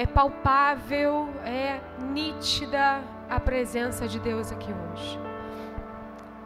[0.00, 1.80] é palpável, é
[2.12, 5.18] nítida a presença de Deus aqui hoje.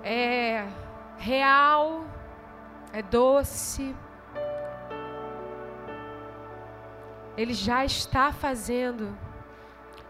[0.02, 0.66] É
[1.18, 2.06] real,
[2.94, 3.94] é doce.
[7.36, 9.14] Ele já está fazendo,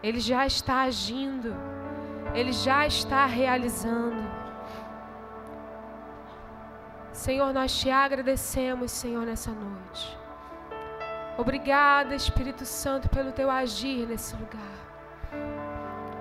[0.01, 1.53] ele já está agindo,
[2.33, 4.23] ele já está realizando.
[7.11, 10.22] Senhor, nós te agradecemos, Senhor, nessa noite.
[11.37, 14.83] Obrigada, Espírito Santo, pelo teu agir nesse lugar.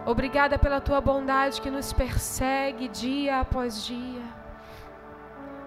[0.07, 4.23] Obrigada pela tua bondade que nos persegue dia após dia.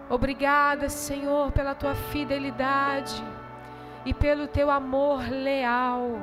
[0.09, 3.23] Obrigada, Senhor, pela tua fidelidade
[4.03, 6.19] e pelo teu amor leal.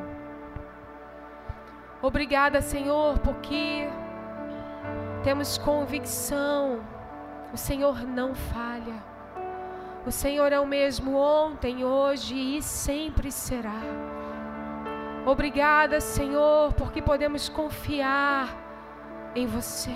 [2.02, 3.88] Obrigada, Senhor, porque
[5.22, 6.80] temos convicção,
[7.52, 9.11] o Senhor não falha.
[10.04, 13.80] O Senhor é o mesmo ontem, hoje e sempre será.
[15.24, 18.48] Obrigada, Senhor, porque podemos confiar
[19.36, 19.94] em você.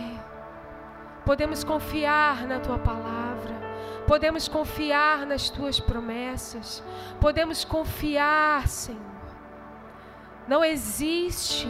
[1.24, 3.54] Podemos confiar na tua palavra.
[4.06, 6.84] Podemos confiar nas tuas promessas.
[7.20, 9.00] Podemos confiar, Senhor.
[10.46, 11.66] Não existe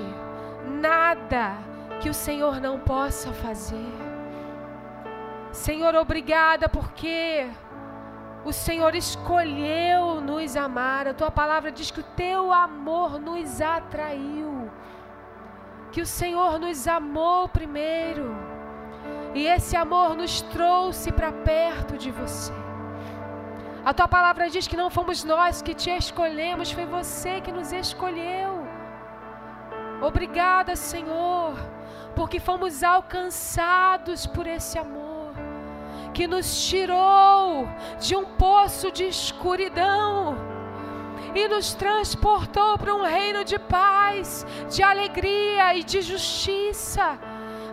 [0.67, 1.57] nada
[2.03, 3.95] que o Senhor não possa fazer.
[5.51, 7.49] Senhor, obrigada porque
[8.47, 11.09] o Senhor escolheu nos amar.
[11.09, 14.71] A tua palavra diz que o teu amor nos atraiu.
[15.91, 18.27] Que o Senhor nos amou primeiro.
[19.35, 22.53] E esse amor nos trouxe para perto de você.
[23.85, 27.73] A tua palavra diz que não fomos nós que te escolhemos, foi você que nos
[27.73, 28.53] escolheu.
[30.01, 31.55] Obrigada, Senhor,
[32.15, 35.06] porque fomos alcançados por esse amor
[36.17, 37.69] que nos tirou
[38.01, 40.35] de um poço de escuridão
[41.35, 47.19] e nos transportou para um reino de paz, de alegria e de justiça,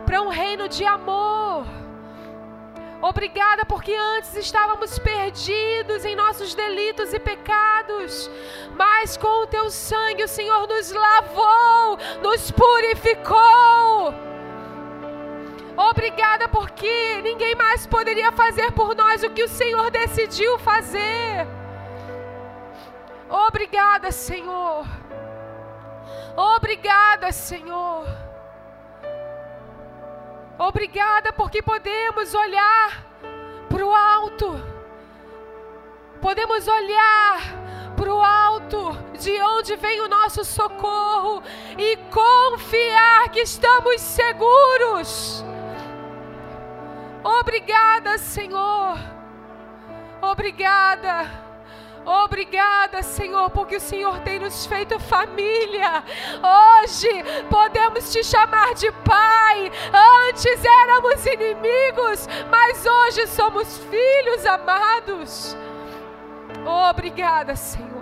[0.06, 1.66] para um reino de amor.
[3.02, 8.30] Obrigada porque antes estávamos perdidos em nossos delitos e pecados,
[8.76, 14.33] mas com o teu sangue o Senhor nos lavou, nos purificou
[15.76, 21.48] Obrigada porque ninguém mais poderia fazer por nós o que o Senhor decidiu fazer.
[23.30, 24.86] Obrigada, Senhor.
[26.36, 28.06] Obrigada, Senhor.
[30.60, 33.06] Obrigada porque podemos olhar
[33.68, 34.54] para o alto.
[36.22, 37.40] Podemos olhar
[37.98, 41.44] para o alto, de onde vem o nosso socorro,
[41.78, 45.44] e confiar que estamos seguros
[47.24, 48.98] Obrigada, Senhor.
[50.22, 51.44] Obrigada.
[52.06, 56.04] Obrigada, Senhor, porque o Senhor tem nos feito família.
[56.82, 57.08] Hoje
[57.50, 59.72] podemos te chamar de Pai.
[60.28, 65.56] Antes éramos inimigos, mas hoje somos filhos amados.
[66.90, 67.93] Obrigada, Senhor.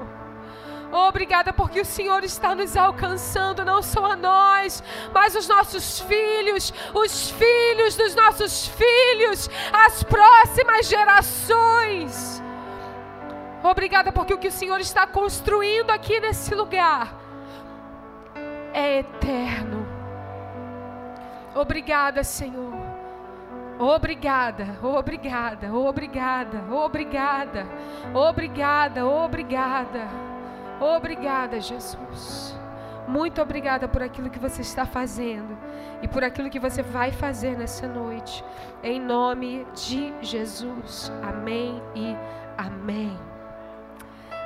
[0.91, 6.73] Obrigada porque o Senhor está nos alcançando, não só a nós, mas os nossos filhos,
[6.93, 12.43] os filhos dos nossos filhos, as próximas gerações.
[13.63, 17.15] Obrigada porque o que o Senhor está construindo aqui nesse lugar
[18.73, 19.87] é eterno.
[21.55, 22.73] Obrigada, Senhor.
[23.77, 27.67] Obrigada, obrigada, obrigada, obrigada,
[28.13, 30.30] obrigada, obrigada.
[30.81, 32.59] Obrigada, Jesus.
[33.07, 35.55] Muito obrigada por aquilo que você está fazendo
[36.01, 38.43] e por aquilo que você vai fazer nessa noite.
[38.83, 41.11] Em nome de Jesus.
[41.21, 42.15] Amém e
[42.57, 43.15] amém.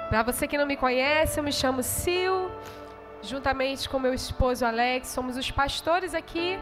[0.10, 2.52] Para você que não me conhece, eu me chamo Sil.
[3.22, 6.60] Juntamente com meu esposo Alex, somos os pastores aqui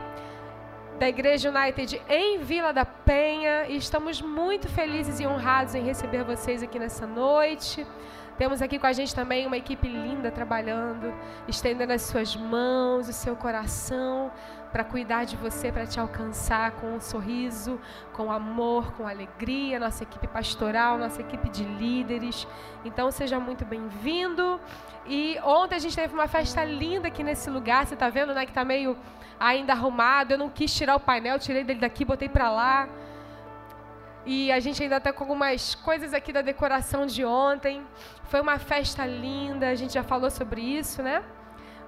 [0.99, 6.23] da Igreja United em Vila da Penha e estamos muito felizes e honrados em receber
[6.23, 7.85] vocês aqui nessa noite.
[8.37, 11.13] Temos aqui com a gente também uma equipe linda trabalhando,
[11.47, 14.31] estendendo as suas mãos, o seu coração
[14.71, 17.79] para cuidar de você, para te alcançar com um sorriso,
[18.11, 19.79] com amor, com alegria.
[19.79, 22.47] Nossa equipe pastoral, nossa equipe de líderes.
[22.83, 24.59] Então seja muito bem-vindo.
[25.05, 27.85] E ontem a gente teve uma festa linda aqui nesse lugar.
[27.85, 28.97] Você está vendo, né, que está meio
[29.39, 30.31] ainda arrumado.
[30.31, 32.89] Eu não quis tirar o painel, tirei dele daqui, botei para lá.
[34.25, 37.85] E a gente ainda está com algumas coisas aqui da decoração de ontem.
[38.25, 41.21] Foi uma festa linda, a gente já falou sobre isso, né?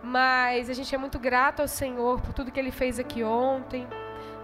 [0.03, 3.87] Mas a gente é muito grato ao Senhor por tudo que Ele fez aqui ontem.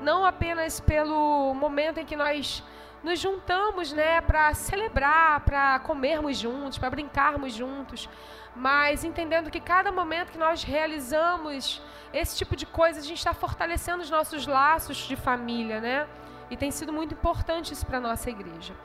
[0.01, 2.63] Não apenas pelo momento em que nós
[3.03, 8.07] nos juntamos, né, para celebrar, para comermos juntos, para brincarmos juntos,
[8.55, 11.81] mas entendendo que cada momento que nós realizamos
[12.13, 16.07] esse tipo de coisa, a gente está fortalecendo os nossos laços de família, né?
[16.51, 18.75] E tem sido muito importante isso para a nossa igreja.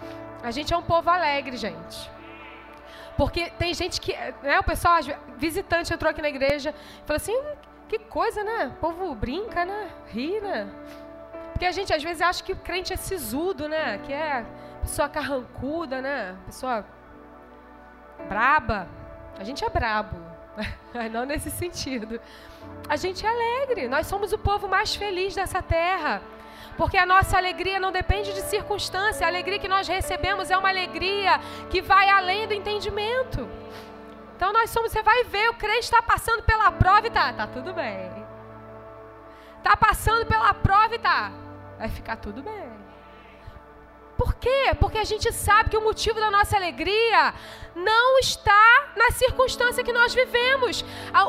[0.40, 2.10] A gente é um povo alegre, gente.
[3.16, 4.98] Porque tem gente que, né, o pessoal,
[5.36, 6.72] visitante entrou aqui na igreja,
[7.04, 7.56] falou assim, hum,
[7.88, 8.72] que coisa, né?
[8.76, 9.90] O povo brinca, né?
[10.06, 10.68] Ri, né?
[11.52, 13.98] Porque a gente às vezes acha que o crente é sisudo, né?
[13.98, 14.46] Que é
[14.82, 16.36] pessoa carrancuda, né?
[16.46, 16.84] Pessoa
[18.28, 18.86] braba.
[19.38, 20.16] A gente é brabo,
[21.10, 22.20] não nesse sentido.
[22.88, 23.88] A gente é alegre.
[23.88, 26.22] Nós somos o povo mais feliz dessa terra.
[26.76, 29.26] Porque a nossa alegria não depende de circunstância.
[29.26, 31.40] A alegria que nós recebemos é uma alegria
[31.70, 33.49] que vai além do entendimento.
[34.37, 37.46] Então nós somos, você vai ver, o crente está passando pela prova e tá, tá
[37.46, 38.12] tudo bem.
[39.62, 41.32] Tá passando pela prova e tá,
[41.78, 42.87] vai ficar tudo bem.
[44.19, 44.75] Por quê?
[44.81, 47.34] Porque a gente sabe que o motivo da nossa alegria
[47.75, 50.84] não está na circunstância que nós vivemos.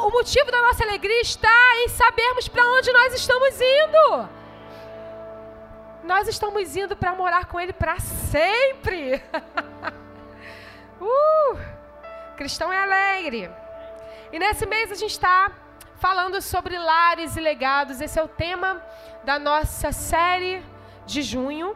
[0.05, 4.29] O motivo da nossa alegria está em sabermos para onde nós estamos indo.
[6.07, 9.15] Nós estamos indo para morar com Ele para sempre.
[11.01, 11.59] uh,
[12.37, 13.51] cristão é alegre.
[14.31, 15.51] E nesse mês a gente está
[15.97, 17.99] falando sobre lares e legados.
[17.99, 18.81] Esse é o tema
[19.25, 20.63] da nossa série
[21.05, 21.75] de junho.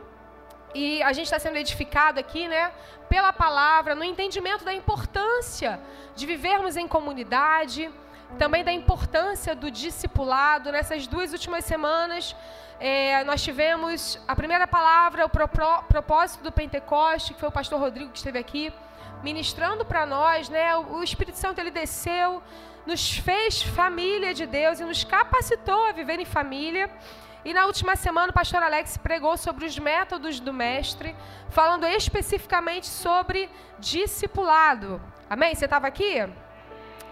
[0.73, 2.71] E a gente está sendo edificado aqui, né,
[3.09, 5.77] pela palavra, no entendimento da importância
[6.15, 7.91] de vivermos em comunidade,
[8.39, 10.71] também da importância do discipulado.
[10.71, 12.33] Nessas duas últimas semanas,
[12.83, 17.51] é, nós tivemos a primeira palavra, o pro, pro, propósito do Pentecoste, que foi o
[17.51, 18.73] pastor Rodrigo que esteve aqui,
[19.21, 20.75] ministrando para nós, né?
[20.75, 22.41] O, Espírito Santo ele desceu,
[22.83, 26.89] nos fez família de Deus e nos capacitou a viver em família.
[27.45, 31.15] E na última semana o pastor Alex pregou sobre os métodos do mestre,
[31.49, 33.47] falando especificamente sobre
[33.77, 34.99] discipulado.
[35.29, 35.53] Amém?
[35.53, 36.27] Você estava aqui?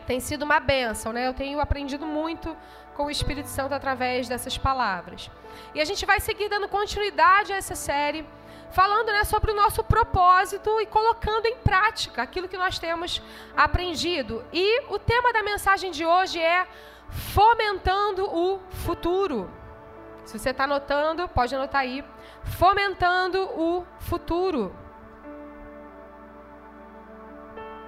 [0.07, 1.27] Tem sido uma bênção, né?
[1.27, 2.57] Eu tenho aprendido muito
[2.99, 5.31] com o Espírito Santo através dessas palavras.
[5.73, 8.27] E a gente vai seguir dando continuidade a essa série,
[8.71, 13.21] falando né, sobre o nosso propósito e colocando em prática aquilo que nós temos
[13.55, 14.43] aprendido.
[14.51, 16.67] E o tema da mensagem de hoje é
[17.07, 19.49] fomentando o futuro.
[20.25, 22.03] Se você está anotando, pode anotar aí.
[22.43, 24.75] Fomentando o futuro.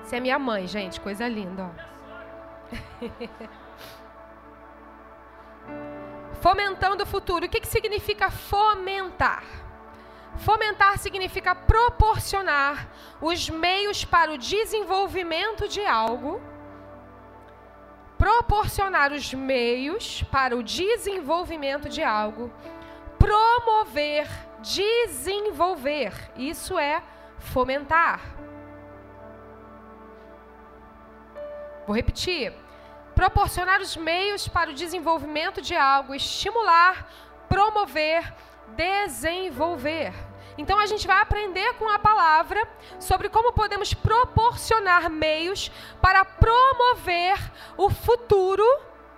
[0.04, 1.70] Você é minha mãe, gente, coisa linda.
[1.70, 3.52] Ó.
[6.42, 7.46] Fomentando o futuro.
[7.46, 9.44] O que, que significa fomentar?
[10.38, 12.90] Fomentar significa proporcionar
[13.22, 16.42] os meios para o desenvolvimento de algo.
[18.18, 22.52] Proporcionar os meios para o desenvolvimento de algo.
[23.20, 24.28] Promover,
[24.62, 26.12] desenvolver.
[26.36, 27.04] Isso é
[27.38, 28.20] fomentar.
[31.86, 32.54] Vou repetir
[33.16, 37.08] proporcionar os meios para o desenvolvimento de algo, estimular,
[37.48, 38.34] promover,
[38.76, 40.14] desenvolver.
[40.58, 42.68] Então a gente vai aprender com a palavra
[43.00, 45.72] sobre como podemos proporcionar meios
[46.02, 47.38] para promover
[47.78, 48.66] o futuro,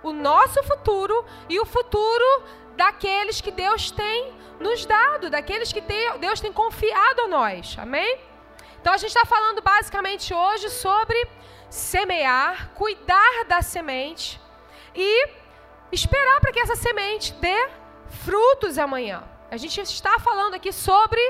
[0.02, 2.42] o nosso futuro e o futuro
[2.76, 7.76] daqueles que Deus tem nos dado, daqueles que Deus tem confiado a nós.
[7.78, 8.18] Amém?
[8.80, 11.16] Então a gente está falando basicamente hoje sobre
[11.74, 14.40] semear, cuidar da semente
[14.94, 15.28] e
[15.90, 17.68] esperar para que essa semente dê
[18.24, 19.24] frutos amanhã.
[19.50, 21.20] A gente está falando aqui sobre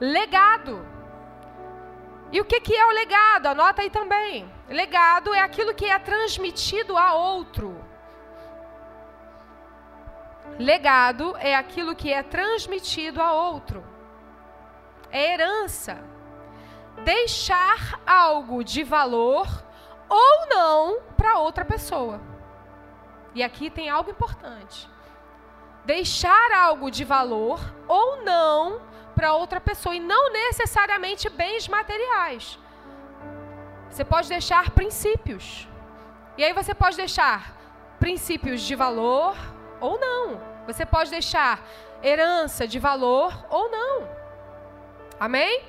[0.00, 0.86] legado.
[2.32, 3.48] E o que, que é o legado?
[3.48, 4.50] Anota aí também.
[4.70, 7.84] Legado é aquilo que é transmitido a outro.
[10.58, 13.84] Legado é aquilo que é transmitido a outro.
[15.10, 16.02] É herança.
[17.04, 19.46] Deixar algo de valor
[20.10, 22.20] ou não para outra pessoa.
[23.34, 24.88] E aqui tem algo importante.
[25.84, 28.82] Deixar algo de valor ou não
[29.14, 32.58] para outra pessoa e não necessariamente bens materiais.
[33.88, 35.68] Você pode deixar princípios.
[36.36, 37.56] E aí você pode deixar
[37.98, 39.36] princípios de valor
[39.80, 40.40] ou não.
[40.66, 41.60] Você pode deixar
[42.02, 44.08] herança de valor ou não.
[45.18, 45.62] Amém?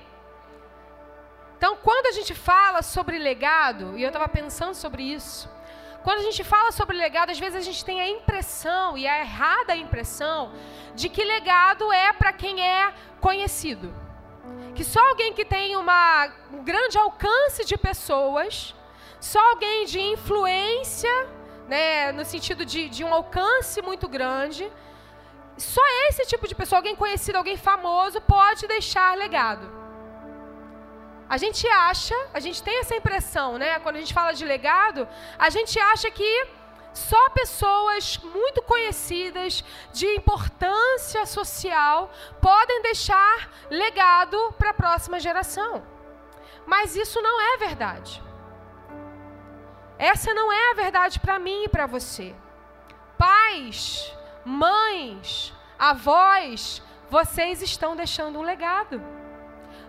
[1.61, 5.47] Então, quando a gente fala sobre legado, e eu estava pensando sobre isso,
[6.01, 9.19] quando a gente fala sobre legado, às vezes a gente tem a impressão, e a
[9.19, 10.51] errada impressão,
[10.95, 13.93] de que legado é para quem é conhecido.
[14.73, 18.73] Que só alguém que tem uma, um grande alcance de pessoas,
[19.19, 21.13] só alguém de influência,
[21.67, 24.67] né, no sentido de, de um alcance muito grande,
[25.57, 29.80] só esse tipo de pessoa, alguém conhecido, alguém famoso, pode deixar legado.
[31.33, 33.79] A gente acha, a gente tem essa impressão, né?
[33.79, 35.07] Quando a gente fala de legado,
[35.39, 36.31] a gente acha que
[36.93, 42.11] só pessoas muito conhecidas, de importância social,
[42.41, 45.81] podem deixar legado para a próxima geração.
[46.65, 48.21] Mas isso não é verdade.
[49.97, 52.35] Essa não é a verdade para mim e para você.
[53.17, 59.20] Pais, mães, avós, vocês estão deixando um legado.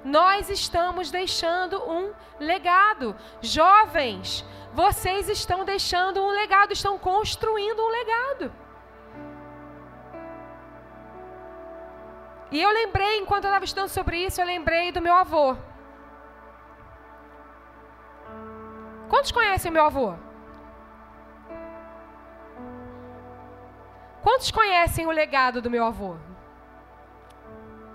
[0.05, 3.17] Nós estamos deixando um legado.
[3.41, 8.53] Jovens, vocês estão deixando um legado, estão construindo um legado.
[12.51, 15.57] E eu lembrei, enquanto eu estava estudando sobre isso, eu lembrei do meu avô.
[19.09, 20.15] Quantos conhecem meu avô?
[24.23, 26.17] Quantos conhecem o legado do meu avô?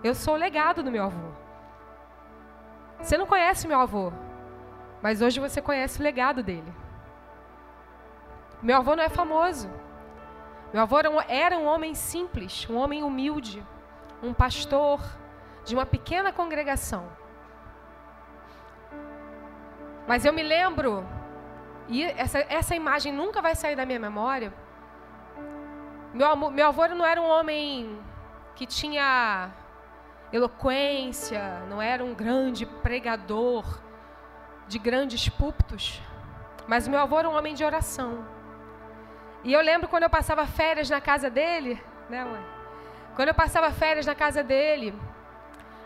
[0.04, 1.37] Eu sou o legado do meu avô.
[3.02, 4.12] Você não conhece meu avô,
[5.02, 6.74] mas hoje você conhece o legado dele.
[8.62, 9.70] Meu avô não é famoso.
[10.74, 13.66] Meu avô era um, homem simples, um homem humilde,
[14.22, 15.00] um pastor
[15.64, 17.08] de uma pequena congregação.
[20.08, 21.06] Mas eu me lembro,
[21.88, 24.54] e essa, essa imagem nunca vai sair da minha memória.
[26.14, 28.00] Meu, meu avô não era um homem
[28.56, 29.52] que tinha
[30.32, 33.80] eloquência, não era um grande pregador
[34.68, 36.02] de grandes púlpitos,
[36.68, 38.26] mas meu avô era um homem de oração.
[39.44, 42.46] E eu lembro quando eu passava férias na casa dele, né, mãe?
[43.16, 44.94] Quando eu passava férias na casa dele,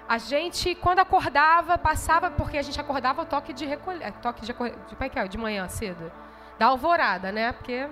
[0.08, 4.42] a gente, quando acordava, passava, porque a gente acordava o toque de recolher, é, toque
[4.42, 5.28] de, de, é é?
[5.28, 6.12] de manhã cedo,
[6.60, 7.54] da alvorada, né?
[7.54, 7.88] Porque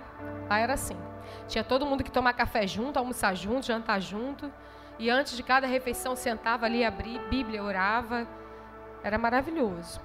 [0.49, 0.97] lá era assim.
[1.47, 4.51] Tinha todo mundo que tomar café junto, almoçar junto, jantar junto.
[4.99, 8.27] E antes de cada refeição sentava ali, abria Bíblia, orava.
[9.01, 10.01] Era maravilhoso.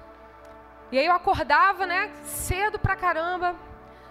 [0.91, 3.55] E aí eu acordava, né, cedo pra caramba.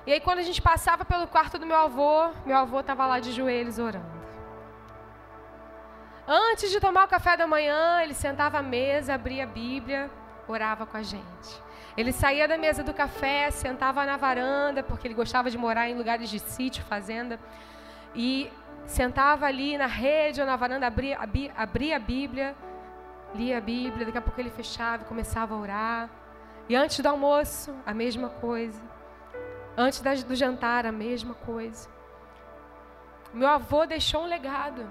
[0.07, 3.19] E aí quando a gente passava pelo quarto do meu avô, meu avô estava lá
[3.19, 4.15] de joelhos orando.
[6.29, 10.11] Antes de tomar o café da manhã, ele sentava à mesa, abria a Bíblia,
[10.47, 11.63] orava com a gente.
[11.97, 15.95] Ele saía da mesa do café, sentava na varanda, porque ele gostava de morar em
[15.95, 17.39] lugares de sítio, fazenda,
[18.15, 18.51] e
[18.87, 21.19] sentava ali na rede ou na varanda, abria,
[21.57, 22.55] abria, a Bíblia,
[23.35, 26.11] lia a Bíblia, daqui a pouco ele fechava e começava a orar.
[26.69, 28.83] E antes do almoço, a mesma coisa.
[29.77, 31.89] Antes do jantar, a mesma coisa.
[33.33, 34.87] Meu avô deixou um legado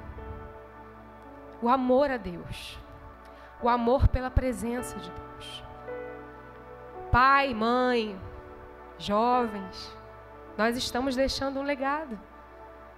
[1.63, 2.77] o amor a Deus,
[3.61, 5.63] o amor pela presença de Deus.
[7.09, 8.19] Pai, mãe,
[8.97, 9.97] jovens,
[10.57, 12.19] nós estamos deixando um legado.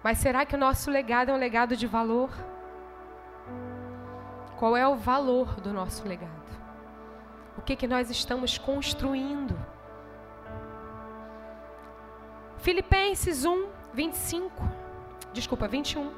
[0.05, 2.29] Mas será que o nosso legado é um legado de valor?
[4.55, 6.51] Qual é o valor do nosso legado?
[7.57, 9.57] O que, que nós estamos construindo?
[12.57, 14.53] Filipenses 1, 25.
[15.33, 16.13] Desculpa, 21.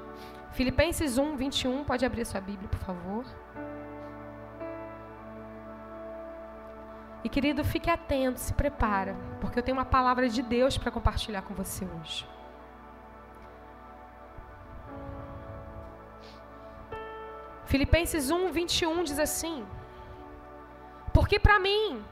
[0.52, 1.86] Filipenses 1, 21.
[1.86, 3.24] Pode abrir sua Bíblia, por favor.
[7.24, 11.44] E querido, fique atento, se prepara, porque eu tenho uma palavra de Deus para compartilhar
[11.44, 12.37] com você hoje.
[17.68, 19.68] Filipenses 1, 21 diz assim:
[21.14, 22.04] Porque para mim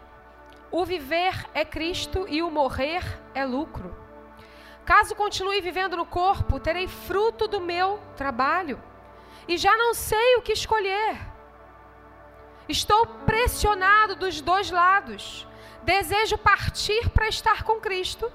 [0.69, 3.95] o viver é Cristo e o morrer é lucro.
[4.83, 8.81] Caso continue vivendo no corpo, terei fruto do meu trabalho.
[9.47, 11.17] E já não sei o que escolher.
[12.67, 15.47] Estou pressionado dos dois lados.
[15.83, 18.31] Desejo partir para estar com Cristo,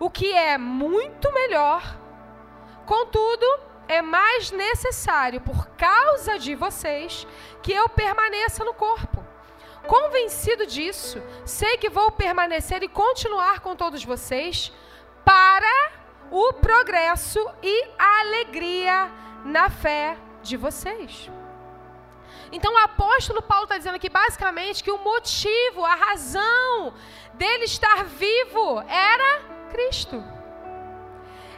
[0.00, 1.82] o que é muito melhor.
[2.84, 3.46] Contudo,
[3.88, 7.26] é mais necessário, por causa de vocês,
[7.62, 9.24] que eu permaneça no corpo.
[9.86, 14.70] Convencido disso, sei que vou permanecer e continuar com todos vocês
[15.24, 15.92] para
[16.30, 19.10] o progresso e a alegria
[19.44, 21.30] na fé de vocês.
[22.52, 26.92] Então o apóstolo Paulo está dizendo aqui basicamente que o motivo, a razão
[27.34, 30.37] dele estar vivo era Cristo.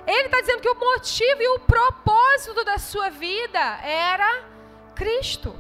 [0.07, 4.45] Ele está dizendo que o motivo e o propósito da sua vida era
[4.95, 5.55] Cristo.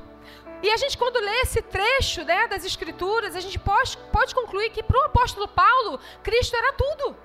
[0.62, 4.70] E a gente, quando lê esse trecho né, das Escrituras, a gente pode, pode concluir
[4.70, 7.16] que para o apóstolo Paulo, Cristo era tudo.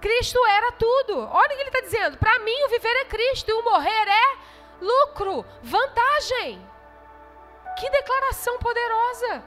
[0.00, 1.18] Cristo era tudo.
[1.18, 2.18] Olha o que ele está dizendo.
[2.18, 4.36] Para mim, o viver é Cristo e o morrer é
[4.80, 6.64] lucro, vantagem.
[7.78, 9.42] Que declaração poderosa.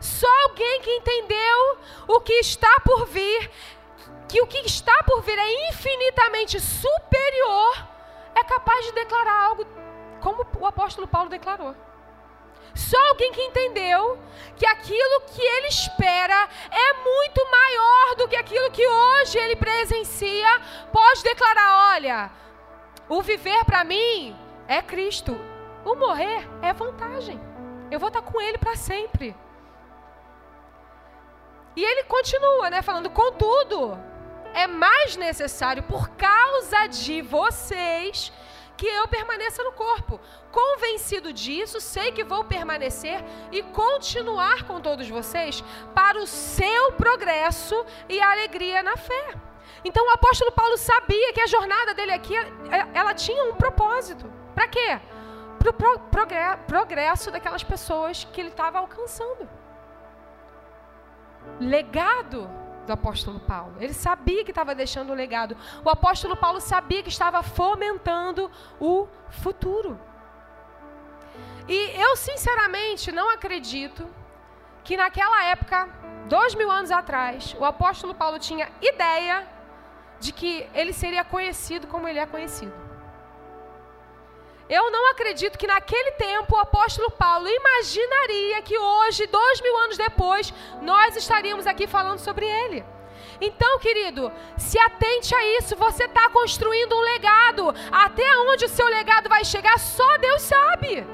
[0.00, 3.50] Só alguém que entendeu o que está por vir
[4.30, 7.88] que o que está por vir é infinitamente superior,
[8.34, 9.66] é capaz de declarar algo
[10.20, 11.74] como o apóstolo Paulo declarou.
[12.74, 14.16] Só alguém que entendeu
[14.56, 20.60] que aquilo que ele espera é muito maior do que aquilo que hoje ele presencia,
[20.92, 22.30] pode declarar: olha,
[23.08, 24.36] o viver para mim
[24.68, 25.36] é Cristo,
[25.84, 27.40] o morrer é vantagem.
[27.90, 29.34] Eu vou estar com ele para sempre.
[31.74, 33.98] E ele continua, né, falando: contudo,
[34.54, 38.32] é mais necessário por causa de vocês
[38.76, 40.18] que eu permaneça no corpo.
[40.50, 45.62] Convencido disso, sei que vou permanecer e continuar com todos vocês
[45.94, 49.34] para o seu progresso e alegria na fé.
[49.84, 54.32] Então o apóstolo Paulo sabia que a jornada dele aqui, é, ela tinha um propósito.
[54.54, 54.98] Para quê?
[55.58, 59.48] Para o progresso daquelas pessoas que ele estava alcançando.
[61.60, 63.74] Legado do apóstolo Paulo.
[63.78, 65.56] Ele sabia que estava deixando um legado.
[65.84, 69.98] O apóstolo Paulo sabia que estava fomentando o futuro.
[71.68, 74.08] E eu, sinceramente, não acredito
[74.82, 75.88] que naquela época,
[76.28, 79.46] dois mil anos atrás, o apóstolo Paulo tinha ideia
[80.18, 82.79] de que ele seria conhecido como ele é conhecido.
[84.70, 89.96] Eu não acredito que naquele tempo o apóstolo Paulo imaginaria que hoje, dois mil anos
[89.96, 92.84] depois, nós estaríamos aqui falando sobre ele.
[93.40, 95.74] Então, querido, se atente a isso.
[95.74, 97.74] Você está construindo um legado.
[97.90, 101.06] Até onde o seu legado vai chegar, só Deus sabe.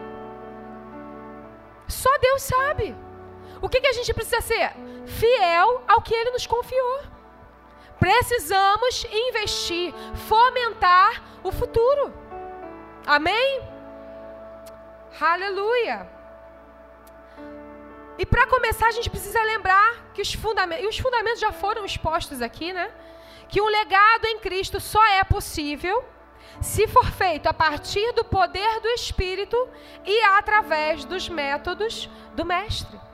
[1.89, 2.95] Só Deus sabe.
[3.63, 4.73] O que, que a gente precisa ser?
[5.07, 7.01] Fiel ao que Ele nos confiou.
[7.99, 9.95] Precisamos investir,
[10.29, 12.25] fomentar o futuro.
[13.07, 13.63] Amém?
[15.21, 16.09] Aleluia.
[18.19, 21.85] E para começar, a gente precisa lembrar que os fundamentos, e os fundamentos já foram
[21.85, 22.91] expostos aqui, né?
[23.49, 26.05] Que um legado em Cristo só é possível
[26.61, 29.57] se for feito a partir do poder do Espírito
[30.05, 33.06] e através dos métodos do Mestre.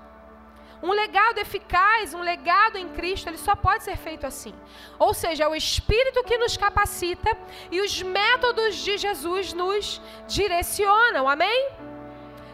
[0.82, 4.52] Um legado eficaz, um legado em Cristo, ele só pode ser feito assim.
[4.98, 7.30] Ou seja, é o Espírito que nos capacita
[7.70, 11.28] e os métodos de Jesus nos direcionam.
[11.28, 11.70] Amém?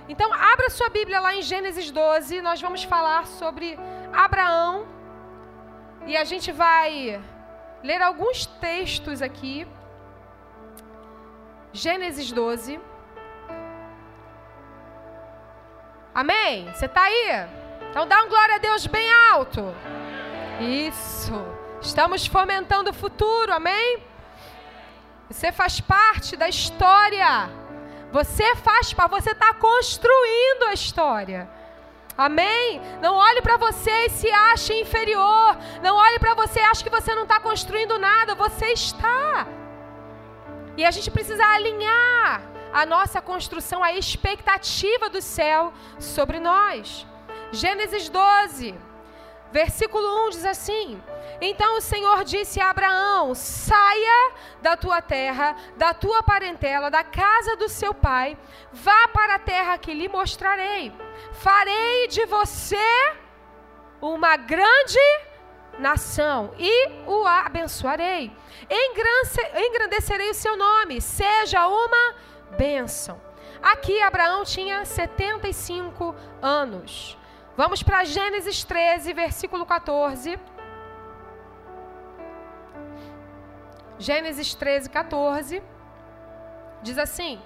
[0.09, 2.43] Então, abra sua Bíblia lá em Gênesis 12.
[2.43, 3.79] Nós vamos falar sobre
[4.13, 4.87] Abraão.
[6.07, 7.23] E a gente vai
[7.83, 9.67] ler alguns textos aqui.
[11.73, 12.81] Gênesis 12.
[16.15, 16.71] Amém?
[16.73, 17.58] Você está aí?
[17.91, 19.75] Então dá um glória a Deus bem alto.
[20.61, 21.33] Isso.
[21.81, 24.03] Estamos fomentando o futuro, amém?
[25.31, 27.51] Você faz parte da história.
[28.13, 31.49] Você faz parte, você está construindo a história.
[32.17, 32.81] Amém?
[33.01, 35.57] Não olhe para você e se ache inferior.
[35.83, 38.35] Não olhe para você e ache que você não está construindo nada.
[38.35, 39.47] Você está.
[40.77, 47.07] E a gente precisa alinhar a nossa construção à expectativa do céu sobre nós.
[47.51, 48.75] Gênesis 12,
[49.51, 51.03] versículo 1 diz assim:
[51.41, 57.57] Então o Senhor disse a Abraão: Saia da tua terra, da tua parentela, da casa
[57.57, 58.37] do seu pai,
[58.71, 60.93] vá para a terra que lhe mostrarei.
[61.33, 62.77] Farei de você
[64.01, 64.99] uma grande
[65.79, 68.31] nação e o abençoarei.
[68.69, 72.15] Engrandecerei o seu nome, seja uma
[72.59, 73.19] bênção.
[73.63, 77.17] Aqui Abraão tinha 75 anos.
[77.61, 80.39] Vamos para Gênesis 13, versículo 14.
[83.99, 85.61] Gênesis 13, 14.
[86.85, 87.43] Diz assim: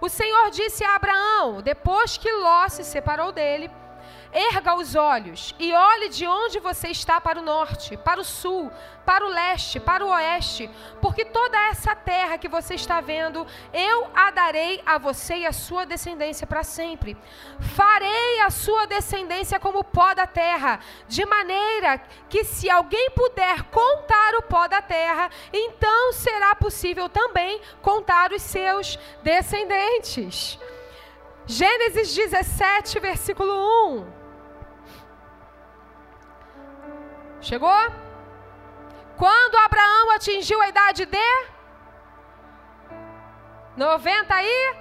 [0.00, 3.70] O Senhor disse a Abraão, depois que Ló se separou dele,
[4.38, 8.70] Erga os olhos e olhe de onde você está para o norte, para o sul,
[9.04, 10.70] para o leste, para o oeste,
[11.02, 15.52] porque toda essa terra que você está vendo, eu a darei a você e a
[15.52, 17.16] sua descendência para sempre.
[17.74, 23.64] Farei a sua descendência como o pó da terra, de maneira que se alguém puder
[23.64, 30.56] contar o pó da terra, então será possível também contar os seus descendentes.
[31.44, 33.52] Gênesis 17, versículo
[33.88, 34.27] 1.
[37.48, 37.82] Chegou?
[39.16, 41.18] Quando Abraão atingiu a idade de
[43.74, 44.76] 90 aí,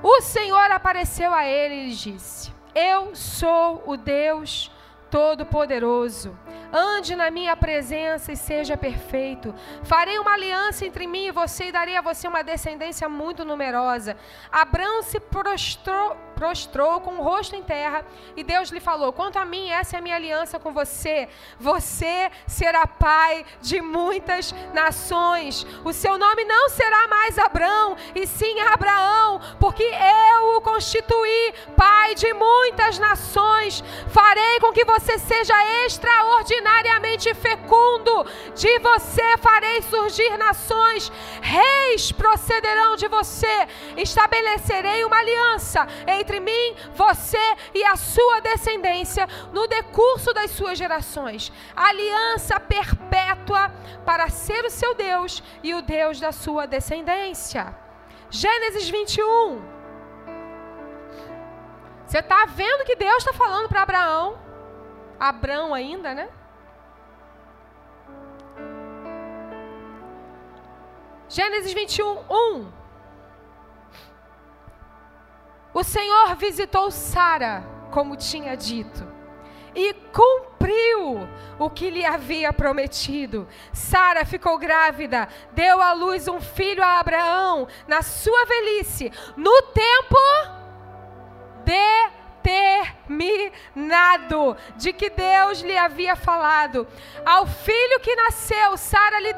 [0.00, 4.70] o Senhor apareceu a ele e lhe disse: Eu sou o Deus
[5.10, 6.38] Todo-Poderoso.
[6.72, 9.52] Ande na minha presença e seja perfeito.
[9.82, 14.16] Farei uma aliança entre mim e você e darei a você uma descendência muito numerosa.
[14.52, 18.04] Abraão se prostrou prostrou com o rosto em terra
[18.36, 21.28] e Deus lhe falou: Quanto a mim, essa é a minha aliança com você.
[21.58, 25.66] Você será pai de muitas nações.
[25.84, 32.14] O seu nome não será mais Abrão, e sim Abraão, porque eu o constituí pai
[32.14, 33.82] de muitas nações.
[34.08, 38.26] Farei com que você seja extraordinariamente fecundo.
[38.54, 41.10] De você farei surgir nações.
[41.40, 43.68] Reis procederão de você.
[43.96, 45.86] Estabelecerei uma aliança
[46.22, 51.52] entre mim, você e a sua descendência no decurso das suas gerações.
[51.76, 53.70] Aliança perpétua
[54.06, 57.74] para ser o seu Deus e o Deus da sua descendência.
[58.30, 59.60] Gênesis 21.
[62.06, 64.38] Você está vendo que Deus está falando para Abraão,
[65.18, 66.28] Abraão ainda, né?
[71.28, 72.81] Gênesis 21, 1.
[75.74, 79.06] O Senhor visitou Sara, como tinha dito,
[79.74, 81.26] e cumpriu
[81.58, 83.48] o que lhe havia prometido.
[83.72, 90.16] Sara ficou grávida, deu à luz um filho a Abraão na sua velhice, no tempo
[92.42, 96.86] determinado de que Deus lhe havia falado.
[97.24, 99.32] Ao filho que nasceu, Sara lhe,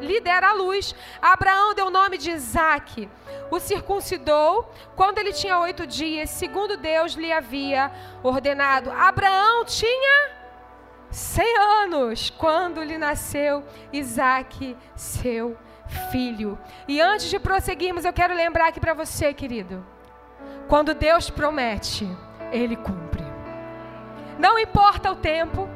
[0.00, 3.08] lhe dera a luz, Abraão deu o nome de Isaque.
[3.50, 7.90] O circuncidou quando ele tinha oito dias, segundo Deus lhe havia
[8.22, 8.90] ordenado.
[8.90, 10.36] Abraão tinha
[11.10, 15.56] cem anos quando lhe nasceu Isaque, seu
[16.10, 16.58] filho.
[16.86, 19.97] E antes de prosseguirmos, eu quero lembrar aqui para você, querido
[20.68, 22.08] quando Deus promete,
[22.52, 23.24] Ele cumpre.
[24.38, 25.68] Não importa o tempo,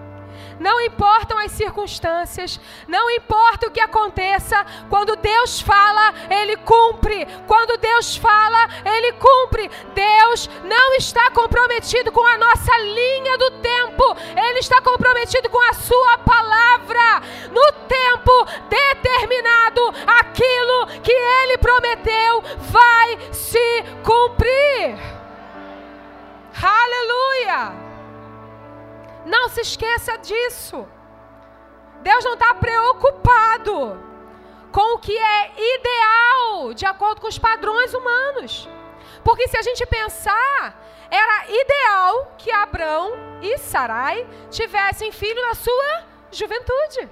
[0.58, 7.26] não importam as circunstâncias, não importa o que aconteça, quando Deus fala, Ele cumpre.
[7.46, 9.70] Quando Deus fala, Ele cumpre.
[9.94, 15.72] Deus não está comprometido com a nossa linha do tempo, Ele está comprometido com a
[15.74, 17.22] Sua palavra.
[17.50, 24.98] No tempo determinado, aquilo que Ele prometeu vai se cumprir.
[26.62, 27.91] Aleluia!
[29.24, 30.86] Não se esqueça disso.
[32.02, 33.98] Deus não está preocupado
[34.72, 38.68] com o que é ideal de acordo com os padrões humanos.
[39.22, 40.80] Porque se a gente pensar,
[41.10, 47.08] era ideal que Abraão e Sarai tivessem filho na sua juventude.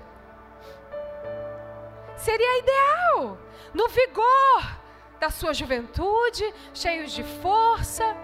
[2.16, 3.38] Seria ideal,
[3.72, 4.80] no vigor
[5.20, 8.16] da sua juventude, cheios de força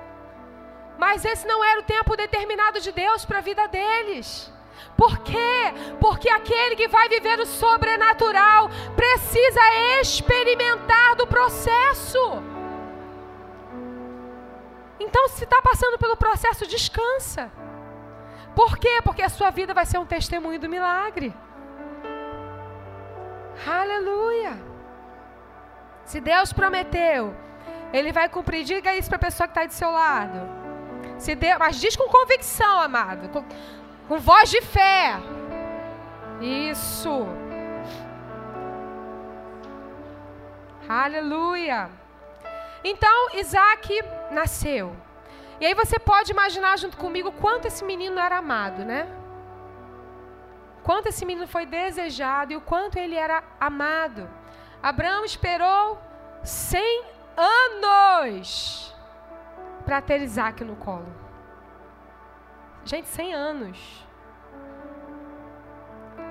[0.99, 4.53] mas esse não era o tempo determinado de Deus para a vida deles.
[4.97, 5.75] Por quê?
[6.01, 9.61] Porque aquele que vai viver o sobrenatural precisa
[10.01, 12.43] experimentar do processo.
[14.99, 17.51] Então, se está passando pelo processo, descansa.
[18.55, 19.01] Por quê?
[19.05, 21.35] Porque a sua vida vai ser um testemunho do milagre.
[23.67, 24.59] Aleluia.
[26.05, 27.35] Se Deus prometeu,
[27.93, 28.65] Ele vai cumprir.
[28.65, 30.66] Diga isso para a pessoa que está do seu lado.
[31.19, 33.29] Se Deus, mas diz com convicção, amado.
[33.31, 33.45] Com,
[34.09, 35.17] com voz de fé.
[36.41, 37.27] Isso.
[40.89, 41.91] Aleluia.
[42.85, 44.95] Então Isaac nasceu.
[45.59, 49.09] E aí você pode imaginar junto comigo quanto esse menino era amado, né?
[50.83, 54.29] Quanto esse menino foi desejado e o quanto ele era amado.
[54.83, 55.99] Abraão esperou
[56.45, 57.03] 100
[57.37, 58.96] anos
[59.87, 61.07] para ter Isaac no colo.
[62.85, 64.07] Gente, 100 anos.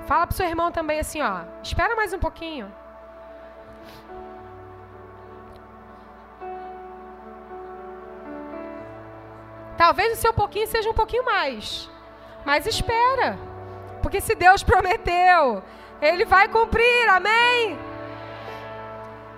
[0.05, 1.45] Fala para seu irmão também assim, ó.
[1.63, 2.71] Espera mais um pouquinho.
[9.77, 11.89] Talvez o seu pouquinho seja um pouquinho mais.
[12.45, 13.37] Mas espera.
[14.01, 15.63] Porque se Deus prometeu,
[16.01, 17.09] Ele vai cumprir.
[17.09, 17.77] Amém?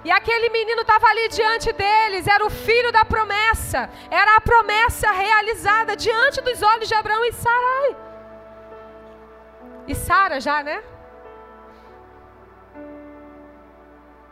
[0.07, 5.11] E aquele menino estava ali diante deles, era o filho da promessa, era a promessa
[5.11, 7.89] realizada diante dos olhos de Abraão e Sarai.
[9.85, 10.81] E Sara já, né?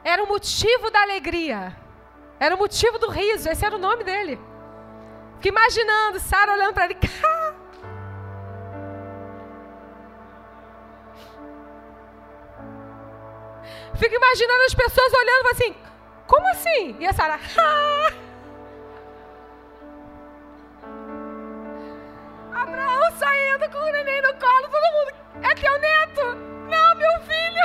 [0.01, 1.75] Era o motivo da alegria,
[2.39, 4.39] era o motivo do riso, esse era o nome dele.
[5.33, 6.95] Fique imaginando Sara olhando para ele,
[13.97, 15.75] Fico imaginando as pessoas olhando assim:
[16.27, 16.95] como assim?
[16.99, 18.11] E a Sara, ah!
[22.53, 25.11] Abraão saindo com o neném no colo, todo mundo,
[25.43, 26.35] é teu neto?
[26.69, 27.63] Não, meu filho.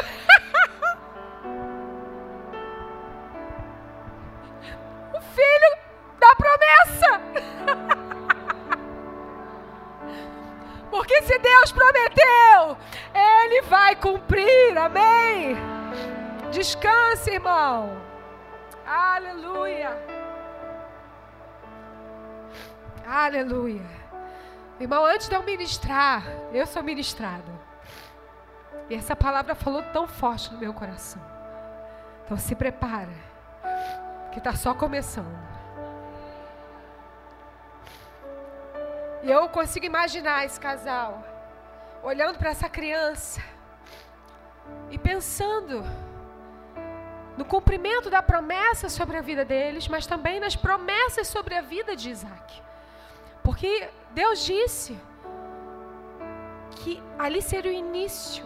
[5.15, 5.77] o filho
[6.19, 7.21] da promessa.
[10.91, 12.77] Porque se Deus prometeu,
[13.15, 15.57] Ele vai cumprir, amém?
[16.51, 17.97] Descanse, irmão.
[18.85, 19.97] Aleluia.
[23.07, 23.87] Aleluia.
[24.81, 27.53] Irmão, antes de eu ministrar, eu sou ministrada.
[28.89, 31.23] E essa palavra falou tão forte no meu coração.
[32.25, 33.15] Então se prepara,
[34.33, 35.39] que está só começando.
[39.23, 41.23] E eu consigo imaginar esse casal
[42.03, 43.41] olhando para essa criança
[44.91, 45.85] e pensando
[47.41, 51.97] no cumprimento da promessa sobre a vida deles, mas também nas promessas sobre a vida
[51.97, 52.49] de Isaac.
[53.43, 54.93] Porque Deus disse
[56.77, 58.45] que ali seria o início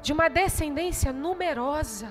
[0.00, 2.10] de uma descendência numerosa,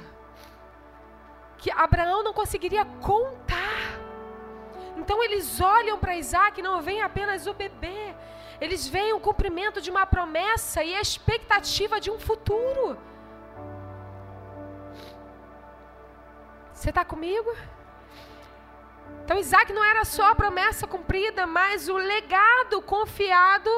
[1.58, 3.84] que Abraão não conseguiria contar.
[4.98, 8.14] Então eles olham para Isaac e não veem apenas o bebê,
[8.66, 12.96] eles veem o cumprimento de uma promessa e a expectativa de um futuro.
[16.82, 17.56] Você está comigo?
[19.24, 23.70] Então Isaac não era só a promessa cumprida, mas o legado confiado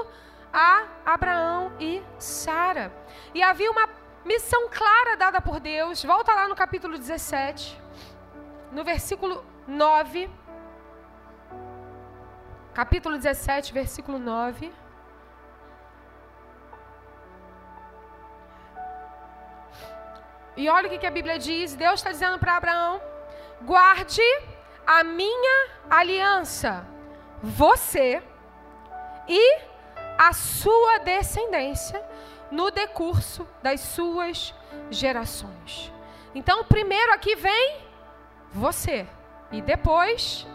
[0.53, 2.93] a Abraão e Sara.
[3.33, 3.89] E havia uma
[4.23, 6.01] missão clara dada por Deus.
[6.01, 7.77] Volta lá no capítulo 17,
[8.71, 10.29] no versículo 9.
[12.73, 14.71] Capítulo 17, versículo 9.
[20.55, 23.01] E olha o que, a Bíblia diz: Deus está dizendo para Abraão:
[23.61, 24.21] guarde
[24.85, 26.85] a minha aliança,
[27.41, 28.21] você
[29.27, 29.59] e
[30.17, 32.03] a sua descendência
[32.51, 34.53] no decurso das suas
[34.91, 35.91] gerações.
[36.35, 37.77] Então, primeiro aqui vem
[38.51, 39.07] você
[39.51, 40.45] e depois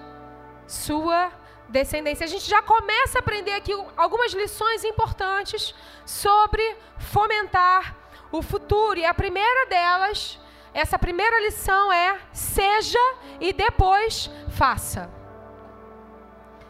[0.66, 1.32] sua
[1.68, 2.24] descendência.
[2.24, 7.97] A gente já começa a aprender aqui algumas lições importantes sobre fomentar
[8.30, 8.98] o futuro.
[8.98, 10.38] E a primeira delas,
[10.72, 12.98] essa primeira lição é: seja
[13.40, 15.10] e depois faça.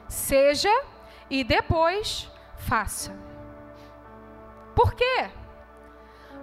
[0.08, 0.74] Seja
[1.28, 3.14] e depois faça.
[4.74, 5.30] Por quê?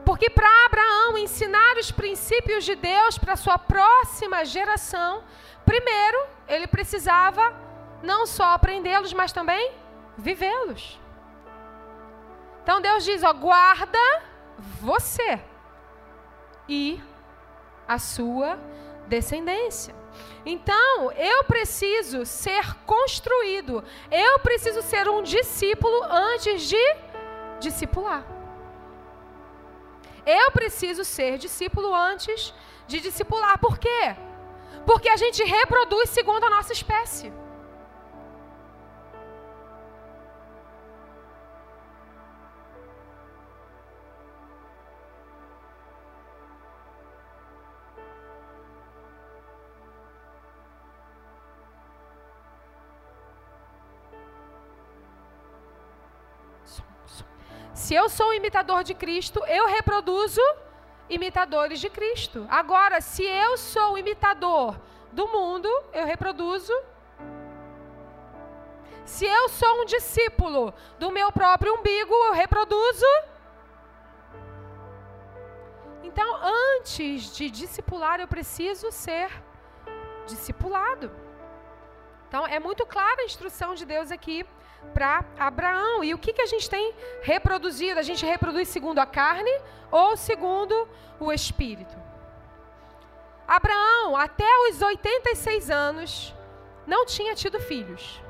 [0.05, 5.23] Porque para Abraão ensinar os princípios de Deus para sua próxima geração,
[5.65, 7.53] primeiro ele precisava
[8.03, 9.73] não só aprendê-los, mas também
[10.17, 10.99] vivê-los.
[12.61, 14.23] Então Deus diz: ó, guarda
[14.57, 15.39] você
[16.67, 17.01] e
[17.87, 18.59] a sua
[19.07, 19.93] descendência.
[20.45, 26.95] Então, eu preciso ser construído, eu preciso ser um discípulo antes de
[27.59, 28.25] discipular.
[30.25, 32.53] Eu preciso ser discípulo antes
[32.87, 33.59] de discipular.
[33.59, 34.15] Por quê?
[34.85, 37.31] Porque a gente reproduz segundo a nossa espécie.
[57.75, 60.39] Se eu sou um imitador de Cristo, eu reproduzo
[61.09, 62.47] imitadores de Cristo.
[62.49, 64.79] Agora, se eu sou um imitador
[65.11, 66.73] do mundo, eu reproduzo.
[69.03, 73.11] Se eu sou um discípulo do meu próprio umbigo, eu reproduzo.
[76.01, 76.29] Então,
[76.77, 79.29] antes de discipular, eu preciso ser
[80.25, 81.11] discipulado.
[82.29, 84.45] Então, é muito clara a instrução de Deus aqui
[84.93, 86.03] para Abraão.
[86.03, 87.99] E o que, que a gente tem reproduzido?
[87.99, 89.51] A gente reproduz segundo a carne
[89.91, 90.87] ou segundo
[91.19, 91.95] o espírito?
[93.47, 96.33] Abraão, até os 86 anos,
[96.87, 98.21] não tinha tido filhos.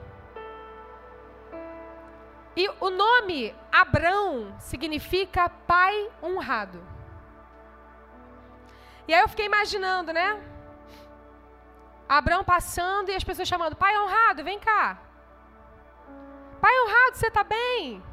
[2.55, 6.81] E o nome Abrão significa pai honrado.
[9.07, 10.41] E aí eu fiquei imaginando, né?
[12.07, 15.04] Abrão passando e as pessoas chamando, pai honrado, vem cá.
[16.65, 18.03] Pai honrado, você está bem?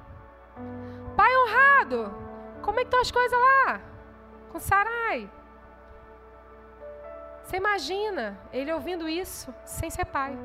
[1.16, 2.14] Pai honrado,
[2.60, 3.80] como é que estão as coisas lá?
[4.50, 5.30] Com Sarai.
[7.42, 10.36] Você imagina ele ouvindo isso sem ser pai.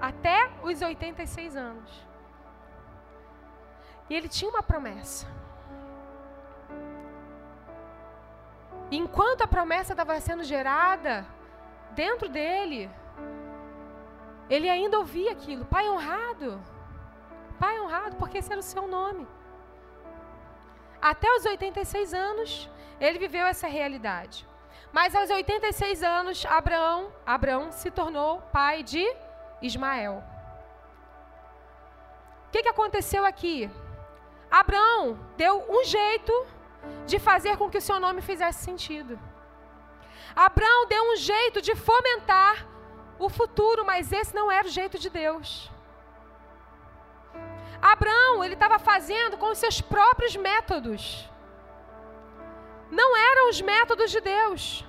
[0.00, 2.06] Até os 86 anos.
[4.08, 5.26] E ele tinha uma promessa.
[8.92, 11.26] Enquanto a promessa estava sendo gerada
[11.96, 12.88] dentro dele,
[14.48, 16.62] ele ainda ouvia aquilo, pai honrado.
[17.58, 19.26] Pai honrado, porque esse era o seu nome.
[21.00, 24.46] Até os 86 anos, ele viveu essa realidade.
[24.92, 29.04] Mas aos 86 anos, Abraão, Abraão se tornou pai de
[29.60, 30.22] Ismael.
[32.46, 33.70] O que, que aconteceu aqui?
[34.50, 36.46] Abraão deu um jeito
[37.06, 39.18] de fazer com que o seu nome fizesse sentido.
[40.34, 42.66] Abraão deu um jeito de fomentar
[43.18, 45.70] o futuro, mas esse não era o jeito de Deus.
[47.80, 51.28] Abraão, ele estava fazendo com os seus próprios métodos.
[52.90, 54.84] Não eram os métodos de Deus.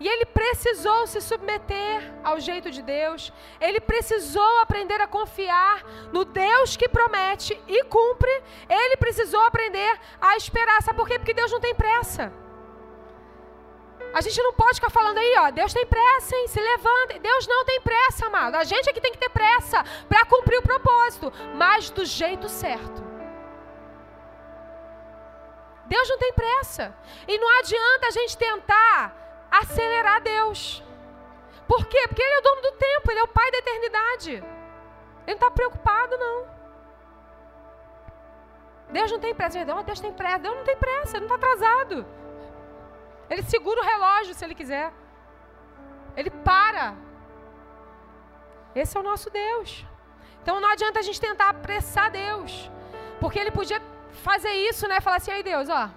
[0.00, 3.32] E ele precisou se submeter ao jeito de Deus.
[3.60, 8.30] Ele precisou aprender a confiar no Deus que promete e cumpre.
[8.68, 10.82] Ele precisou aprender a esperar.
[10.82, 11.18] Sabe por quê?
[11.18, 12.32] Porque Deus não tem pressa.
[14.12, 16.48] A gente não pode ficar falando aí, ó, Deus tem pressa, hein?
[16.48, 17.18] Se levanta.
[17.18, 18.54] Deus não tem pressa, amado.
[18.54, 22.48] A gente é que tem que ter pressa para cumprir o propósito, mas do jeito
[22.48, 23.06] certo.
[25.86, 26.94] Deus não tem pressa.
[27.26, 29.14] E não adianta a gente tentar
[29.50, 30.82] acelerar Deus.
[31.66, 32.06] Por quê?
[32.08, 34.30] Porque Ele é o dono do tempo, Ele é o Pai da eternidade.
[34.32, 34.44] Ele
[35.26, 36.46] não está preocupado, não.
[38.90, 39.64] Deus não tem pressa.
[39.64, 40.38] Deus tem pressa.
[40.38, 42.17] Deus não tem pressa, Ele não está atrasado.
[43.30, 44.92] Ele segura o relógio se ele quiser.
[46.16, 46.94] Ele para.
[48.74, 49.84] Esse é o nosso Deus.
[50.42, 52.70] Então não adianta a gente tentar apressar Deus.
[53.20, 53.80] Porque ele podia
[54.26, 55.00] fazer isso, né?
[55.00, 55.90] Falar assim, aí Deus, ó.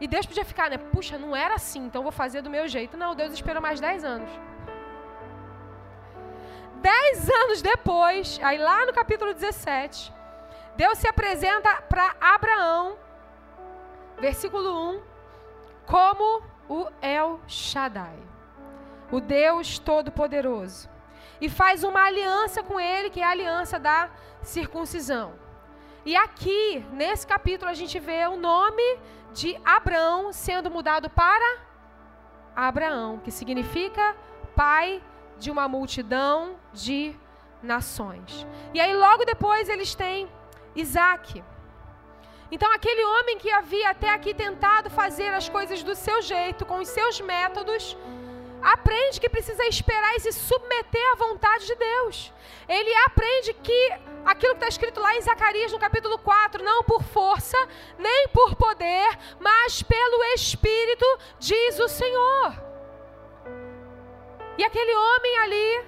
[0.00, 0.78] E Deus podia ficar, né?
[0.78, 2.96] Puxa, não era assim, então vou fazer do meu jeito.
[2.96, 4.30] Não, Deus esperou mais 10 anos.
[6.82, 10.12] Dez anos depois, aí lá no capítulo 17,
[10.74, 12.98] Deus se apresenta para Abraão,
[14.18, 15.02] versículo 1,
[15.86, 18.18] como o El Shaddai,
[19.10, 20.88] o Deus Todo-Poderoso,
[21.40, 24.10] e faz uma aliança com ele, que é a aliança da
[24.42, 25.34] circuncisão.
[26.04, 28.98] E aqui, nesse capítulo, a gente vê o nome
[29.32, 31.60] de Abraão sendo mudado para
[32.54, 34.16] Abraão, que significa
[34.54, 35.02] pai
[35.38, 37.14] de uma multidão de
[37.62, 38.46] nações.
[38.74, 40.28] E aí, logo depois, eles têm
[40.74, 41.42] Isaac.
[42.54, 46.80] Então, aquele homem que havia até aqui tentado fazer as coisas do seu jeito, com
[46.80, 47.96] os seus métodos,
[48.60, 52.30] aprende que precisa esperar e se submeter à vontade de Deus.
[52.68, 53.80] Ele aprende que
[54.26, 57.56] aquilo que está escrito lá em Zacarias, no capítulo 4, não por força,
[57.98, 61.06] nem por poder, mas pelo Espírito,
[61.38, 62.62] diz o Senhor.
[64.58, 65.84] E aquele homem ali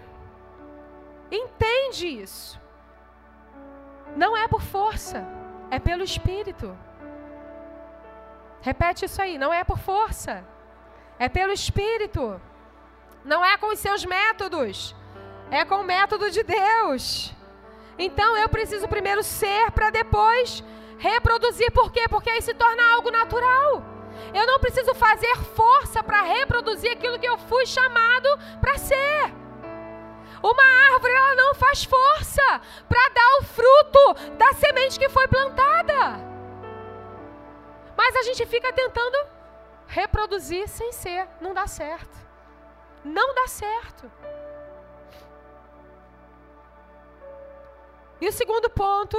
[1.31, 2.59] entende isso.
[4.17, 5.44] Não é por força
[5.75, 6.69] é pelo Espírito.
[8.69, 10.35] Repete isso aí, não é por força.
[11.19, 12.41] É pelo Espírito.
[13.25, 14.95] Não é com os seus métodos.
[15.51, 17.33] É com o método de Deus.
[17.99, 20.63] Então eu preciso primeiro ser para depois
[20.99, 21.71] reproduzir.
[21.73, 22.05] Por quê?
[22.09, 23.83] Porque aí se torna algo natural.
[24.33, 28.29] Eu não preciso fazer força para reproduzir aquilo que eu fui chamado
[28.61, 29.44] para ser.
[30.45, 36.21] Uma árvore ela não faz força para dar o fruto da semente que foi plantada.
[37.97, 39.17] Mas a gente fica tentando
[39.87, 42.15] reproduzir sem ser, não dá certo.
[43.03, 44.13] Não dá certo.
[48.21, 49.17] E o segundo ponto,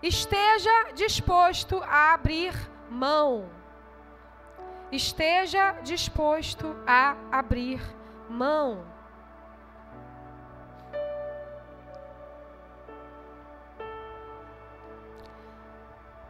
[0.00, 2.54] esteja disposto a abrir
[2.88, 3.50] mão.
[4.92, 7.80] Esteja disposto a abrir
[8.28, 8.95] mão.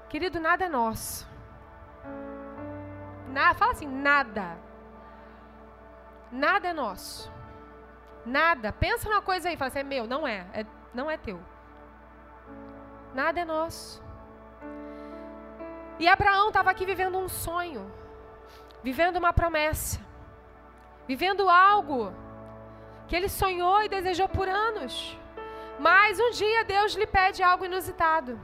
[0.09, 1.27] Querido, nada é nosso.
[3.29, 4.57] Na, fala assim, nada.
[6.31, 7.33] Nada é nosso.
[8.25, 8.73] Nada.
[8.73, 11.41] Pensa numa coisa aí, fala assim, é meu, não é, é não é teu.
[13.15, 14.03] Nada é nosso.
[15.99, 17.91] E Abraão estava aqui vivendo um sonho,
[18.83, 19.99] vivendo uma promessa,
[21.07, 22.13] vivendo algo
[23.09, 25.19] que ele sonhou e desejou por anos.
[25.79, 28.39] Mas um dia Deus lhe pede algo inusitado.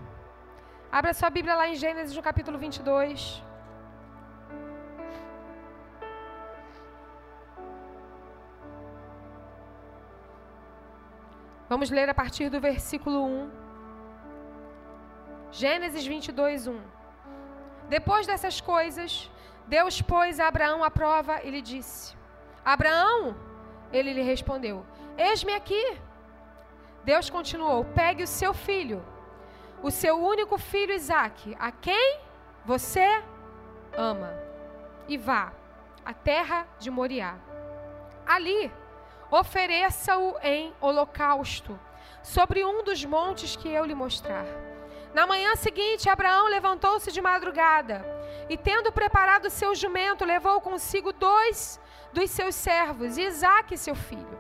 [0.99, 3.43] Abra sua Bíblia lá em Gênesis, no capítulo 22.
[11.67, 13.51] Vamos ler a partir do versículo 1.
[15.51, 16.79] Gênesis 22, 1.
[17.89, 19.31] Depois dessas coisas,
[19.67, 22.15] Deus pôs a Abraão à prova e lhe disse:
[22.63, 23.35] Abraão,
[23.91, 24.85] ele lhe respondeu:
[25.17, 25.87] Eis-me aqui.
[27.03, 29.03] Deus continuou: Pegue o seu filho
[29.83, 32.19] o seu único filho Isaque, a quem
[32.65, 33.23] você
[33.97, 34.33] ama,
[35.09, 35.53] e vá
[36.05, 37.37] à terra de Moriá.
[38.25, 38.73] Ali,
[39.31, 41.79] ofereça-o em holocausto,
[42.23, 44.45] sobre um dos montes que eu lhe mostrar.
[45.13, 48.05] Na manhã seguinte, Abraão levantou-se de madrugada
[48.49, 51.81] e, tendo preparado seu jumento, levou consigo dois
[52.13, 54.39] dos seus servos, Isaque, seu filho.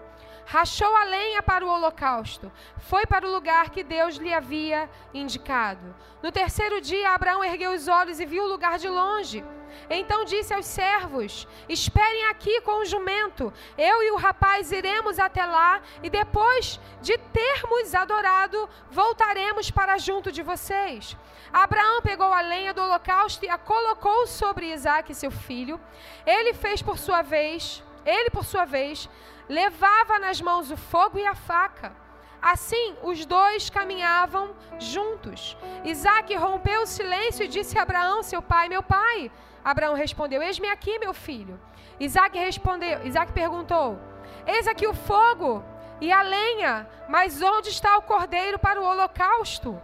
[0.53, 2.53] Rachou a lenha para o holocausto,
[2.91, 4.81] foi para o lugar que Deus lhe havia
[5.15, 5.95] indicado.
[6.23, 9.43] No terceiro dia, Abraão ergueu os olhos e viu o lugar de longe.
[9.89, 13.51] Então disse aos servos: Esperem aqui com o jumento.
[13.79, 20.31] Eu e o rapaz iremos até lá e depois de termos adorado, voltaremos para junto
[20.31, 21.17] de vocês.
[21.51, 25.81] Abraão pegou a lenha do holocausto e a colocou sobre Isaac, seu filho.
[26.27, 29.09] Ele fez por sua vez, ele por sua vez,
[29.49, 31.93] levava nas mãos o fogo e a faca.
[32.41, 35.57] Assim, os dois caminhavam juntos.
[35.85, 39.31] Isaac rompeu o silêncio e disse a Abraão, seu pai: Meu pai.
[39.65, 41.61] Abraão respondeu: Eis-me aqui, meu filho.
[42.01, 43.99] Isaac respondeu, Isaac perguntou:
[44.47, 45.65] Eis aqui o fogo
[46.01, 49.81] e a lenha, mas onde está o cordeiro para o holocausto?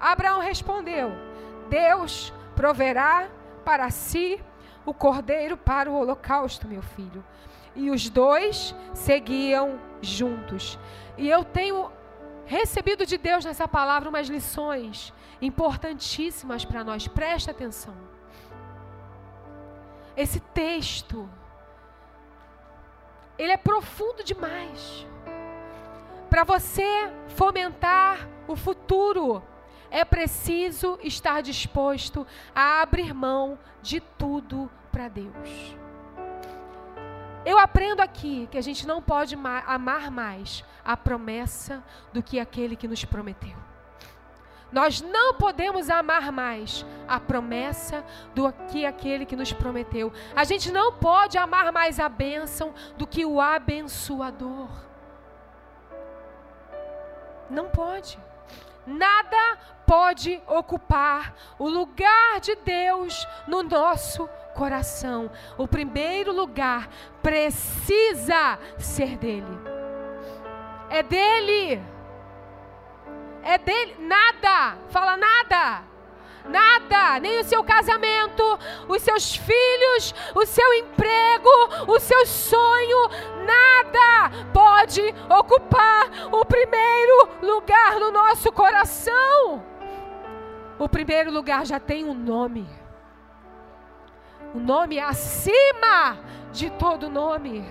[0.00, 1.12] Abraão respondeu:
[1.68, 3.28] Deus proverá
[3.64, 4.42] para si
[4.86, 7.22] o cordeiro para o holocausto, meu filho.
[7.78, 10.76] E os dois seguiam juntos.
[11.16, 11.90] E eu tenho
[12.44, 17.06] recebido de Deus nessa palavra umas lições importantíssimas para nós.
[17.06, 17.94] Presta atenção.
[20.16, 21.30] Esse texto,
[23.38, 25.06] ele é profundo demais.
[26.28, 29.40] Para você fomentar o futuro,
[29.88, 35.87] é preciso estar disposto a abrir mão de tudo para Deus.
[37.44, 39.36] Eu aprendo aqui que a gente não pode
[39.66, 41.82] amar mais a promessa
[42.12, 43.56] do que aquele que nos prometeu.
[44.70, 50.12] Nós não podemos amar mais a promessa do que aquele que nos prometeu.
[50.36, 54.68] A gente não pode amar mais a bênção do que o abençoador.
[57.48, 58.18] Não pode.
[58.86, 65.30] Nada pode ocupar o lugar de Deus no nosso coração.
[65.56, 66.88] O primeiro lugar
[67.22, 69.58] precisa ser dele.
[70.90, 71.80] É dele
[73.48, 75.82] é dele, nada, fala nada.
[76.44, 78.42] Nada, nem o seu casamento,
[78.88, 81.50] os seus filhos, o seu emprego,
[81.86, 83.08] o seu sonho,
[83.46, 89.64] nada pode ocupar o primeiro lugar no nosso coração.
[90.78, 92.68] O primeiro lugar já tem um nome.
[94.54, 96.18] O nome é acima
[96.52, 97.64] de todo nome.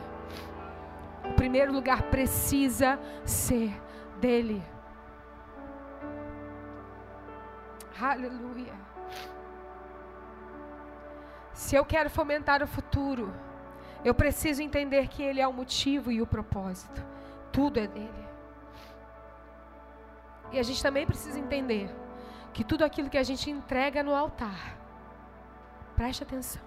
[1.26, 3.72] O primeiro lugar precisa ser
[4.20, 4.64] dele.
[8.00, 8.74] Aleluia.
[11.52, 13.34] Se eu quero fomentar o futuro,
[14.06, 17.04] eu preciso entender que Ele é o motivo e o propósito.
[17.52, 18.28] Tudo é dele.
[20.52, 21.90] E a gente também precisa entender
[22.54, 24.78] que tudo aquilo que a gente entrega no altar,
[25.96, 26.67] preste atenção.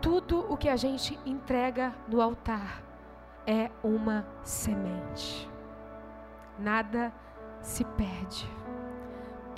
[0.00, 2.82] Tudo o que a gente entrega no altar
[3.46, 5.48] é uma semente.
[6.58, 7.12] Nada
[7.60, 8.48] se perde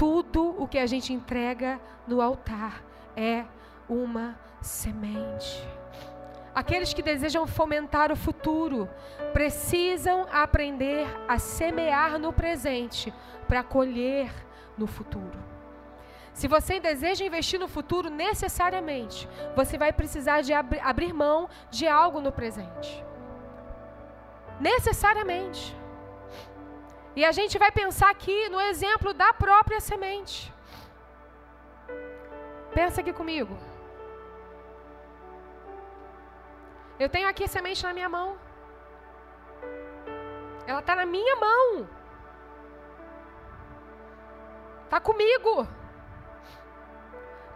[0.03, 2.83] tudo o que a gente entrega no altar
[3.17, 3.45] é
[3.89, 5.65] uma semente.
[6.53, 8.89] Aqueles que desejam fomentar o futuro
[9.33, 13.15] precisam aprender a semear no presente
[13.47, 14.29] para colher
[14.77, 15.52] no futuro.
[16.33, 21.87] Se você deseja investir no futuro, necessariamente você vai precisar de ab abrir mão de
[21.87, 23.05] algo no presente.
[24.59, 25.77] Necessariamente.
[27.15, 30.53] E a gente vai pensar aqui no exemplo da própria semente.
[32.73, 33.55] Pensa aqui comigo.
[36.99, 38.39] Eu tenho aqui semente na minha mão.
[40.67, 41.87] Ela está na minha mão.
[44.85, 45.69] Está comigo.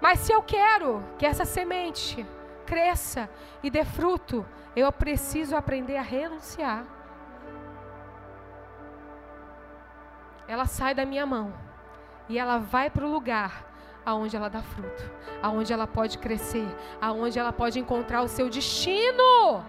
[0.01, 2.27] Mas se eu quero que essa semente
[2.65, 3.29] cresça
[3.63, 4.45] e dê fruto,
[4.75, 6.85] eu preciso aprender a renunciar.
[10.49, 11.53] ela sai da minha mão
[12.29, 13.65] e ela vai para o lugar
[14.05, 15.11] aonde ela dá fruto,
[15.43, 16.67] aonde ela pode crescer,
[17.01, 19.65] aonde ela pode encontrar o seu destino.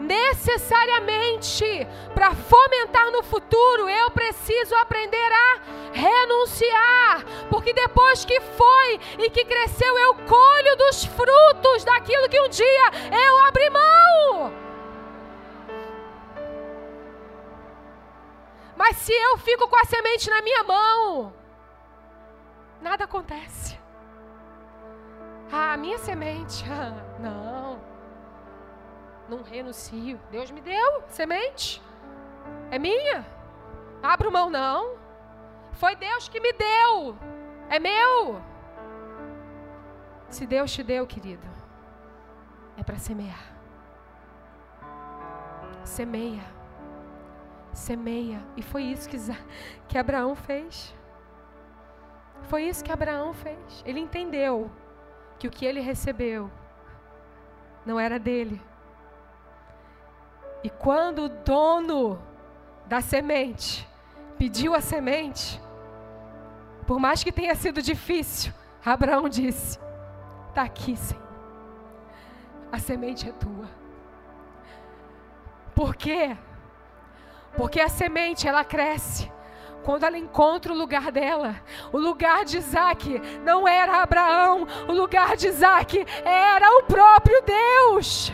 [0.00, 5.60] Necessariamente, para fomentar no futuro, eu preciso aprender a
[5.92, 12.48] renunciar, porque depois que foi e que cresceu, eu colho dos frutos daquilo que um
[12.48, 12.90] dia
[13.26, 14.52] eu abri mão.
[18.74, 21.34] Mas se eu fico com a semente na minha mão,
[22.80, 23.78] nada acontece.
[25.52, 26.64] Ah, minha semente.
[26.72, 27.89] Ah, não.
[29.30, 30.20] Não renuncio.
[30.30, 31.80] Deus me deu semente.
[32.70, 33.24] É minha.
[34.02, 34.98] Abro mão, não.
[35.72, 37.16] Foi Deus que me deu.
[37.68, 38.42] É meu.
[40.28, 41.46] Se Deus te deu, querido,
[42.76, 43.52] é para semear.
[45.84, 46.44] semeia.
[47.72, 48.42] Semeia.
[48.56, 49.16] E foi isso que,
[49.88, 50.94] que Abraão fez.
[52.42, 53.82] Foi isso que Abraão fez.
[53.86, 54.70] Ele entendeu
[55.38, 56.50] que o que ele recebeu
[57.86, 58.60] não era dele.
[60.62, 62.20] E quando o dono
[62.86, 63.88] da semente
[64.38, 65.60] pediu a semente,
[66.86, 68.52] por mais que tenha sido difícil,
[68.84, 69.78] Abraão disse:
[70.48, 71.22] Está aqui, Senhor.
[72.72, 73.68] A semente é tua.
[75.74, 76.36] Por quê?
[77.56, 79.30] Porque a semente ela cresce
[79.82, 81.56] quando ela encontra o lugar dela.
[81.92, 88.32] O lugar de Isaac não era Abraão, o lugar de Isaac era o próprio Deus.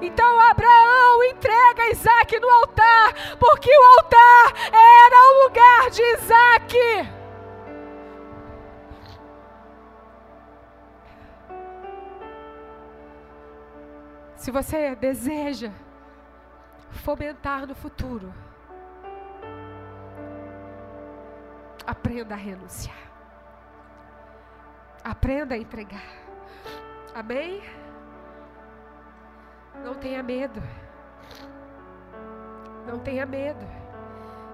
[0.00, 6.76] Então Abraão entrega Isaac no altar, porque o altar era o lugar de Isaac.
[14.36, 15.72] Se você deseja
[16.90, 18.32] fomentar no futuro,
[21.86, 22.96] aprenda a renunciar.
[25.02, 26.04] Aprenda a entregar.
[27.14, 27.62] Amém?
[29.82, 30.62] Não tenha medo.
[32.86, 33.66] Não tenha medo.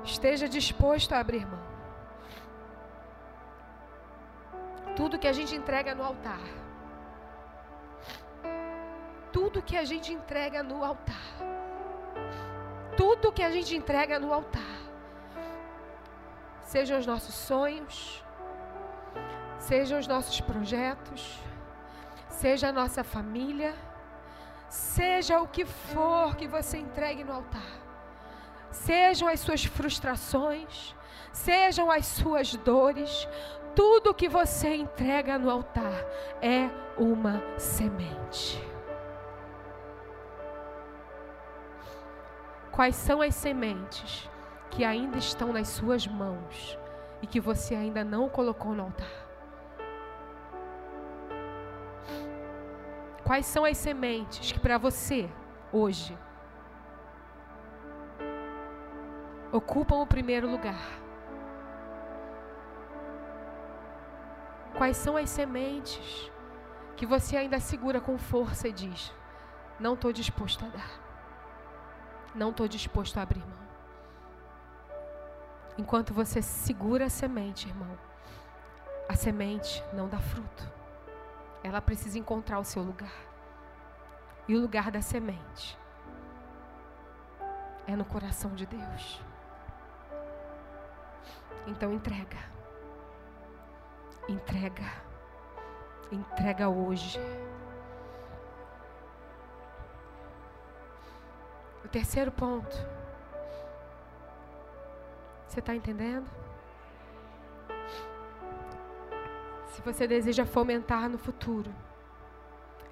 [0.05, 1.61] Esteja disposto a abrir mão.
[4.97, 6.41] Tudo que a gente entrega no altar.
[9.33, 11.29] Tudo que a gente entrega no altar.
[12.97, 14.81] Tudo que a gente entrega no altar.
[16.63, 18.25] Sejam os nossos sonhos,
[19.59, 21.41] sejam os nossos projetos,
[22.29, 23.75] seja a nossa família
[24.71, 27.81] Seja o que for que você entregue no altar.
[28.71, 30.95] Sejam as suas frustrações,
[31.33, 33.29] sejam as suas dores,
[33.75, 36.05] tudo que você entrega no altar
[36.41, 38.65] é uma semente.
[42.71, 44.31] Quais são as sementes
[44.71, 46.79] que ainda estão nas suas mãos
[47.21, 49.20] e que você ainda não colocou no altar?
[53.25, 55.31] Quais são as sementes que para você,
[55.73, 56.19] hoje,
[59.53, 60.81] ocupam o primeiro lugar?
[64.77, 66.31] Quais são as sementes
[66.97, 69.13] que você ainda segura com força e diz:
[69.79, 70.91] Não estou disposto a dar,
[72.35, 73.61] não estou disposto a abrir mão?
[75.77, 77.99] Enquanto você segura a semente, irmão,
[79.09, 80.80] a semente não dá fruto
[81.63, 83.13] ela precisa encontrar o seu lugar.
[84.49, 85.79] E o lugar da semente
[87.87, 89.23] é no coração de Deus.
[91.67, 92.39] Então entrega.
[94.29, 94.93] Entrega.
[96.11, 97.19] Entrega hoje.
[101.85, 102.77] O terceiro ponto.
[105.47, 106.40] Você está entendendo?
[109.81, 111.75] Se você deseja fomentar no futuro,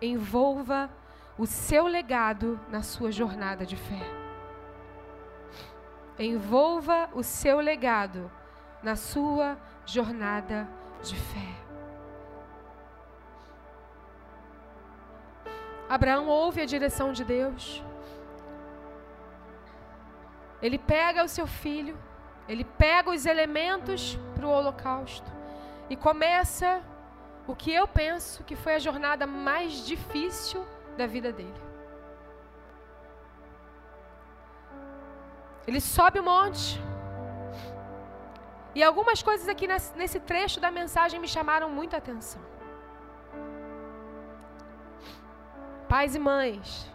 [0.01, 0.89] envolva
[1.37, 4.01] o seu legado na sua jornada de fé.
[6.19, 8.31] Envolva o seu legado
[8.83, 10.67] na sua jornada
[11.03, 11.55] de fé.
[15.91, 17.85] Abraão ouve a direção de Deus.
[20.63, 21.99] Ele pega o seu filho,
[22.49, 25.38] ele pega os elementos para o holocausto.
[25.91, 26.83] E começa
[27.47, 30.65] o que eu penso que foi a jornada mais difícil
[30.97, 31.61] da vida dele.
[35.67, 36.81] Ele sobe o monte.
[38.75, 42.41] E algumas coisas aqui nesse trecho da mensagem me chamaram muita atenção.
[45.89, 46.91] Pais e mães,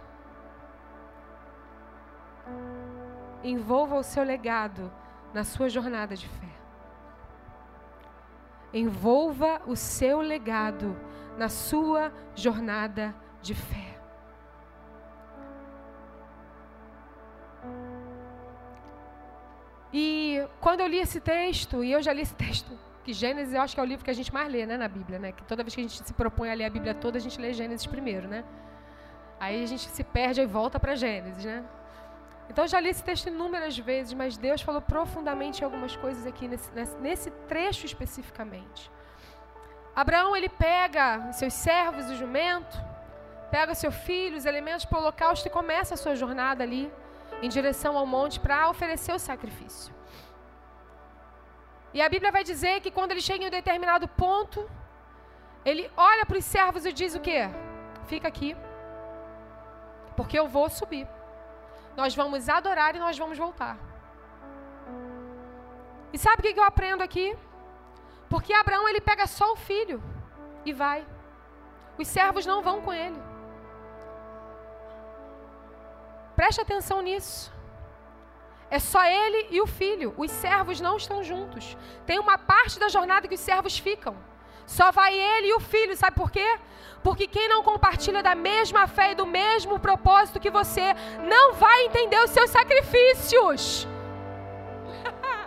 [3.43, 4.91] envolva o seu legado
[5.33, 6.62] na sua jornada de fé.
[8.73, 10.97] Envolva o seu legado
[11.37, 13.93] na sua jornada de fé.
[19.93, 22.71] E quando eu li esse texto, e eu já li esse texto,
[23.03, 24.87] que Gênesis eu acho que é o livro que a gente mais lê, né, na
[24.87, 25.31] Bíblia, né?
[25.33, 27.39] Que toda vez que a gente se propõe a ler a Bíblia toda, a gente
[27.39, 28.43] lê Gênesis primeiro, né?
[29.39, 31.63] Aí a gente se perde e volta para Gênesis, né?
[32.53, 36.47] Então eu já li esse texto inúmeras vezes, mas Deus falou profundamente algumas coisas aqui
[36.47, 36.69] nesse,
[37.01, 38.91] nesse trecho especificamente.
[39.95, 42.77] Abraão ele pega seus servos e jumento,
[43.49, 46.93] pega seu filho, os elementos para o holocausto e começa a sua jornada ali
[47.41, 49.91] em direção ao monte para oferecer o sacrifício.
[51.91, 54.69] E a Bíblia vai dizer que quando ele chega em um determinado ponto,
[55.65, 57.49] ele olha para os servos e diz o quê?
[58.05, 58.55] Fica aqui,
[60.15, 61.07] porque eu vou subir.
[61.95, 63.77] Nós vamos adorar e nós vamos voltar.
[66.11, 67.35] E sabe o que eu aprendo aqui?
[68.29, 70.01] Porque Abraão ele pega só o filho
[70.65, 71.05] e vai.
[71.97, 73.19] Os servos não vão com ele.
[76.35, 77.51] Preste atenção nisso.
[78.69, 80.13] É só ele e o filho.
[80.17, 81.77] Os servos não estão juntos.
[82.05, 84.15] Tem uma parte da jornada que os servos ficam.
[84.65, 86.57] Só vai ele e o filho, sabe por quê?
[87.03, 91.85] Porque quem não compartilha da mesma fé e do mesmo propósito que você, não vai
[91.85, 93.87] entender os seus sacrifícios.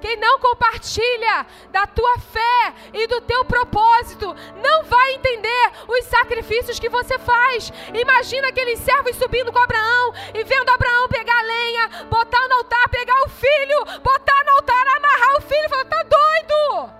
[0.00, 6.78] Quem não compartilha da tua fé e do teu propósito não vai entender os sacrifícios
[6.78, 7.72] que você faz.
[7.92, 13.20] Imagina aqueles servos subindo com Abraão e vendo Abraão pegar lenha, botar no altar, pegar
[13.24, 16.97] o filho, botar no altar, amarrar o filho e falar: tá doido?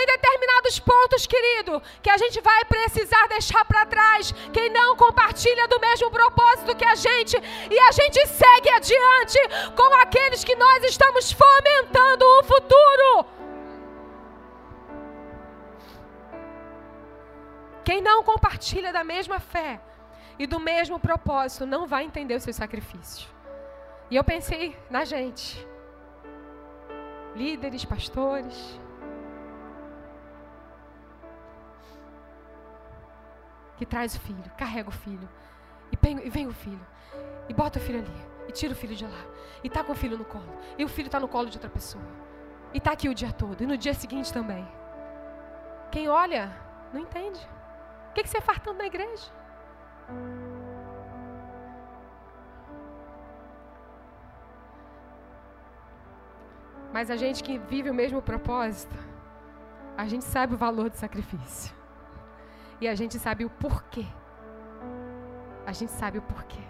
[0.00, 4.32] Tem determinados pontos, querido, que a gente vai precisar deixar para trás.
[4.50, 7.36] Quem não compartilha do mesmo propósito que a gente,
[7.70, 9.38] e a gente segue adiante
[9.76, 13.26] com aqueles que nós estamos fomentando o futuro.
[17.84, 19.82] Quem não compartilha da mesma fé
[20.38, 23.28] e do mesmo propósito não vai entender o seu sacrifício.
[24.10, 25.68] E eu pensei na gente,
[27.36, 28.80] líderes, pastores,
[33.80, 35.26] que traz o filho, carrega o filho,
[35.90, 36.86] e vem, e vem o filho,
[37.48, 39.24] e bota o filho ali, e tira o filho de lá,
[39.64, 41.70] e tá com o filho no colo, e o filho está no colo de outra
[41.70, 42.04] pessoa,
[42.74, 44.68] e tá aqui o dia todo, e no dia seguinte também.
[45.90, 46.54] Quem olha,
[46.92, 47.40] não entende.
[48.10, 49.32] O que, que você é fartando na igreja?
[56.92, 58.94] Mas a gente que vive o mesmo propósito,
[59.96, 61.79] a gente sabe o valor do sacrifício.
[62.80, 64.06] E a gente sabe o porquê.
[65.66, 66.62] A gente sabe o porquê.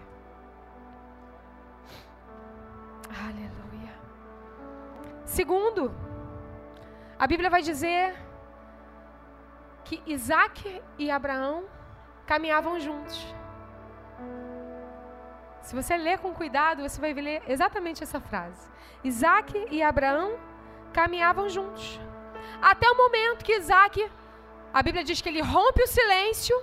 [3.27, 3.93] Aleluia.
[5.25, 5.93] Segundo,
[7.17, 8.13] a Bíblia vai dizer
[9.85, 11.65] que Isaac e Abraão
[12.25, 13.35] caminhavam juntos.
[15.61, 18.69] Se você ler com cuidado, você vai ler exatamente essa frase.
[19.03, 20.37] Isaac e Abraão
[20.91, 21.99] caminhavam juntos.
[22.61, 24.11] Até o momento que Isaac
[24.73, 26.55] a Bíblia diz que ele rompe o silêncio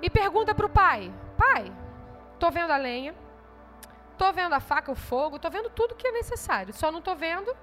[0.00, 1.72] e pergunta para o pai: Pai,
[2.34, 3.14] estou vendo a lenha,
[4.12, 7.16] estou vendo a faca, o fogo, estou vendo tudo que é necessário, só não estou
[7.16, 7.54] vendo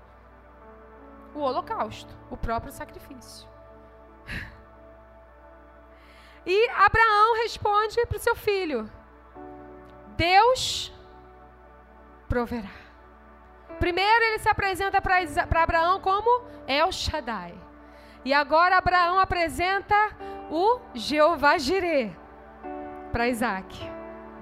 [1.33, 3.49] o holocausto, o próprio sacrifício.
[6.45, 8.89] E Abraão responde para o seu filho:
[10.15, 10.91] Deus
[12.27, 12.69] proverá.
[13.79, 17.60] Primeiro ele se apresenta para Abraão como El Shaddai.
[18.23, 19.95] E agora Abraão apresenta
[20.49, 22.15] o Jeová Jireh
[23.11, 23.77] para Isaac.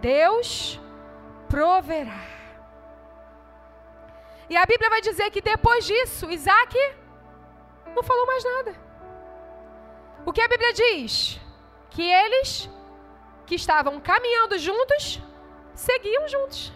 [0.01, 0.79] Deus
[1.47, 2.21] proverá.
[4.49, 6.75] E a Bíblia vai dizer que depois disso, Isaac
[7.95, 8.75] não falou mais nada.
[10.25, 11.39] O que a Bíblia diz?
[11.89, 12.69] Que eles
[13.45, 15.21] que estavam caminhando juntos,
[15.73, 16.73] seguiam juntos.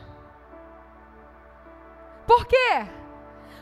[2.26, 2.88] Por quê?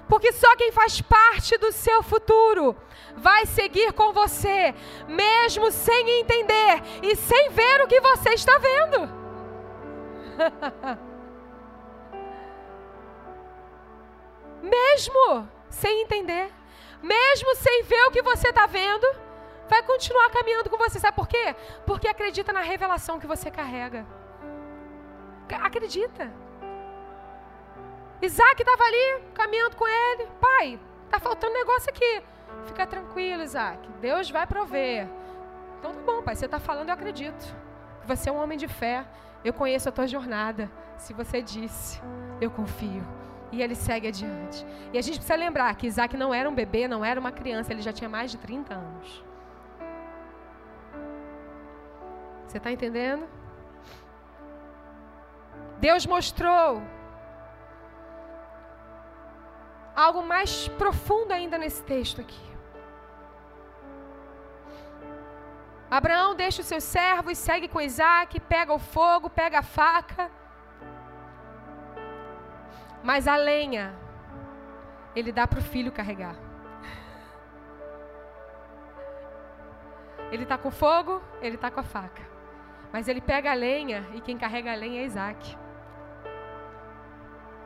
[0.07, 2.75] Porque só quem faz parte do seu futuro
[3.15, 4.73] vai seguir com você,
[5.07, 9.09] mesmo sem entender e sem ver o que você está vendo.
[14.61, 16.51] mesmo sem entender,
[17.01, 19.07] mesmo sem ver o que você está vendo,
[19.67, 20.99] vai continuar caminhando com você.
[20.99, 21.55] Sabe por quê?
[21.85, 24.05] Porque acredita na revelação que você carrega.
[25.61, 26.31] Acredita.
[28.21, 30.27] Isaac estava ali, caminhando com ele.
[30.39, 32.23] Pai, tá faltando negócio aqui.
[32.65, 33.89] Fica tranquilo, Isaac.
[33.99, 35.07] Deus vai prover.
[35.79, 36.35] Então tá bom, pai.
[36.35, 37.55] Você está falando, eu acredito.
[38.05, 39.05] Você é um homem de fé.
[39.43, 40.71] Eu conheço a tua jornada.
[40.97, 41.99] Se você disse,
[42.39, 43.03] eu confio.
[43.51, 44.65] E ele segue adiante.
[44.93, 47.73] E a gente precisa lembrar que Isaac não era um bebê, não era uma criança.
[47.73, 49.25] Ele já tinha mais de 30 anos.
[52.47, 53.27] Você está entendendo?
[55.79, 56.81] Deus mostrou
[60.01, 62.51] algo mais profundo ainda nesse texto aqui.
[65.89, 70.31] Abraão deixa os seus servos, segue com Isaac, pega o fogo, pega a faca.
[73.03, 73.93] Mas a lenha,
[75.15, 76.35] ele dá para o filho carregar.
[80.31, 82.23] Ele está com fogo, ele está com a faca.
[82.93, 85.57] Mas ele pega a lenha e quem carrega a lenha é Isaac.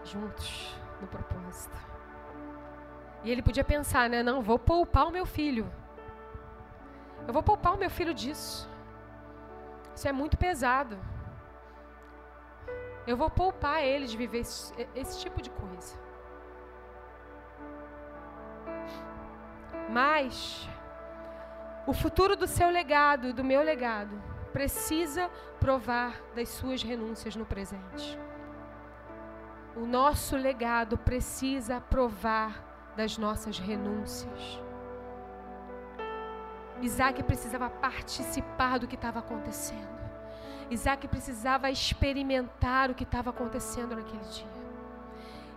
[0.03, 1.94] Juntos, no propósito.
[3.25, 4.21] E ele podia pensar, né?
[4.21, 5.65] Não, vou poupar o meu filho.
[7.27, 8.69] Eu vou poupar o meu filho disso.
[9.95, 10.95] Isso é muito pesado.
[13.07, 15.97] Eu vou poupar ele de viver esse, esse tipo de coisa.
[19.89, 20.69] Mas
[21.87, 24.21] o futuro do seu legado, do meu legado,
[24.53, 28.19] precisa provar das suas renúncias no presente.
[29.75, 32.64] O nosso legado precisa provar
[32.95, 34.59] das nossas renúncias.
[36.81, 39.95] Isaac precisava participar do que estava acontecendo.
[40.69, 44.55] Isaac precisava experimentar o que estava acontecendo naquele dia.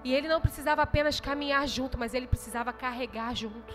[0.05, 3.75] E ele não precisava apenas caminhar junto, mas ele precisava carregar junto.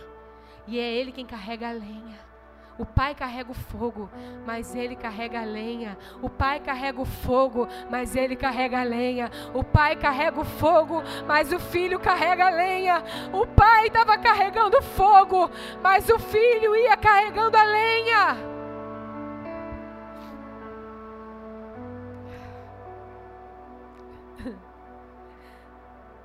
[0.65, 2.32] E é ele quem carrega a lenha.
[2.77, 4.09] O pai carrega o fogo,
[4.45, 5.97] mas ele carrega a lenha.
[6.21, 9.29] O pai carrega o fogo, mas ele carrega a lenha.
[9.53, 13.03] O pai carrega o fogo, mas o filho carrega a lenha.
[13.31, 15.51] O pai estava carregando fogo,
[15.81, 18.37] mas o filho ia carregando a lenha.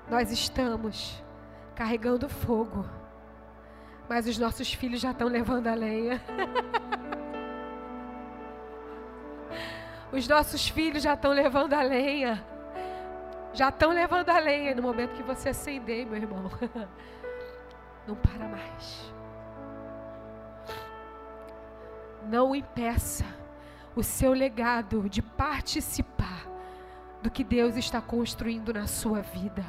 [0.09, 1.23] Nós estamos
[1.75, 2.98] carregando fogo
[4.09, 6.23] mas os nossos filhos já estão levando a lenha.
[10.11, 12.43] Os nossos filhos já estão levando a lenha.
[13.53, 16.51] Já estão levando a lenha no momento que você acender, meu irmão.
[18.07, 19.13] Não para mais.
[22.27, 23.25] Não impeça
[23.95, 26.47] o seu legado de participar
[27.23, 29.65] do que Deus está construindo na sua vida.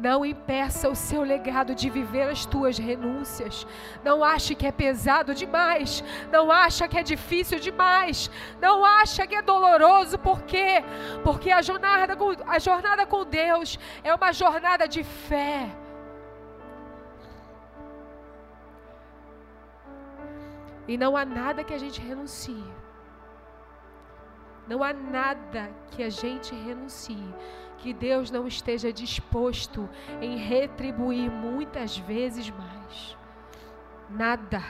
[0.00, 3.66] Não impeça o seu legado de viver as tuas renúncias.
[4.02, 6.02] Não ache que é pesado demais.
[6.32, 8.30] Não acha que é difícil demais.
[8.62, 10.18] Não acha que é doloroso.
[10.18, 10.82] Por quê?
[11.22, 15.68] Porque a jornada com, a jornada com Deus é uma jornada de fé.
[20.88, 22.79] E não há nada que a gente renuncie.
[24.70, 27.34] Não há nada que a gente renuncie
[27.78, 29.90] que Deus não esteja disposto
[30.20, 33.18] em retribuir muitas vezes mais.
[34.08, 34.62] Nada.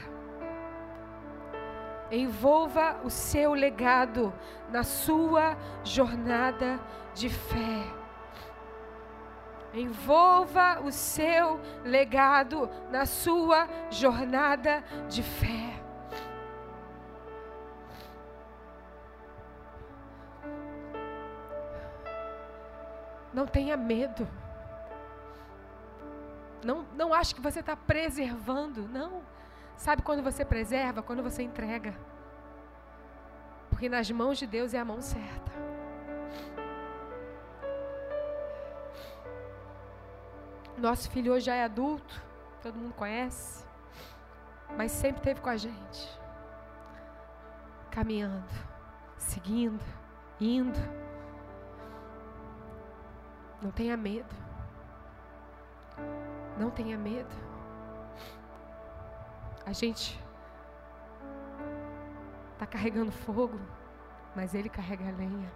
[2.11, 4.33] Envolva o seu legado
[4.71, 6.81] na sua jornada
[7.15, 7.85] de fé.
[9.75, 15.80] Envolva o seu legado na sua jornada de fé.
[23.33, 24.27] Não tenha medo.
[26.65, 28.89] Não, não ache que você está preservando.
[28.89, 29.23] Não.
[29.77, 31.03] Sabe quando você preserva?
[31.03, 31.95] Quando você entrega.
[33.71, 35.51] Porque nas mãos de Deus é a mão certa.
[40.77, 42.23] Nosso filho hoje já é adulto,
[42.63, 43.67] todo mundo conhece,
[44.79, 46.19] mas sempre esteve com a gente,
[47.91, 48.49] caminhando,
[49.19, 49.85] seguindo,
[50.41, 50.79] indo.
[53.63, 54.35] Não tenha medo.
[56.59, 57.35] Não tenha medo.
[59.67, 60.19] A gente
[62.55, 63.61] está carregando fogo,
[64.35, 65.53] mas Ele carrega a lenha.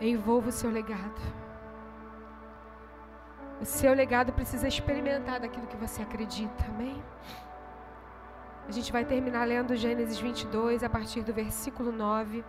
[0.00, 1.20] Envolva o seu legado.
[3.60, 7.02] O seu legado precisa experimentar daquilo que você acredita, amém?
[8.68, 12.44] A gente vai terminar lendo Gênesis 22 a partir do versículo 9.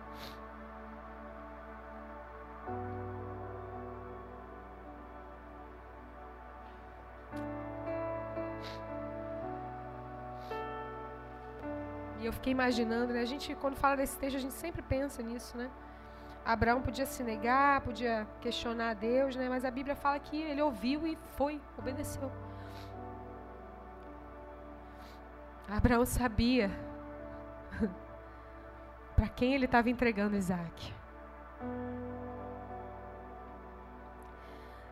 [12.26, 13.20] Eu fiquei imaginando, né?
[13.20, 15.70] A gente, quando fala desse texto, a gente sempre pensa nisso, né?
[16.44, 19.48] Abraão podia se negar, podia questionar a Deus, né?
[19.48, 22.30] Mas a Bíblia fala que ele ouviu e foi, obedeceu.
[25.68, 26.70] Abraão sabia
[29.14, 30.92] para quem ele estava entregando Isaac.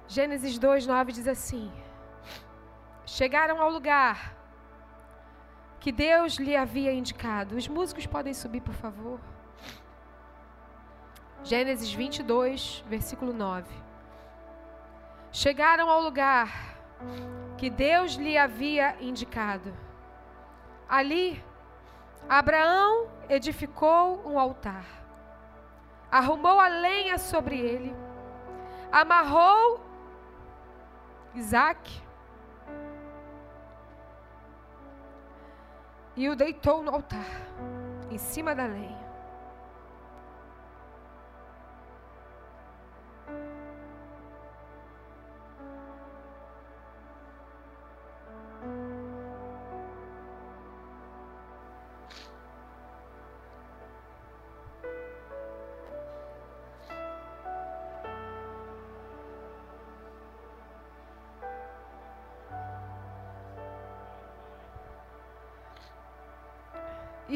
[0.06, 1.72] Gênesis 2:9 diz assim:
[3.04, 4.37] Chegaram ao lugar
[5.88, 7.56] que Deus lhe havia indicado.
[7.56, 9.18] Os músicos podem subir, por favor.
[11.42, 13.66] Gênesis 22, versículo 9.
[15.32, 16.76] Chegaram ao lugar
[17.56, 19.74] que Deus lhe havia indicado.
[20.86, 21.42] Ali,
[22.28, 24.84] Abraão edificou um altar,
[26.10, 27.96] arrumou a lenha sobre ele,
[28.92, 29.80] amarrou
[31.34, 32.02] Isaac
[36.18, 37.24] e o deitou no altar,
[38.10, 38.97] em cima da lenha.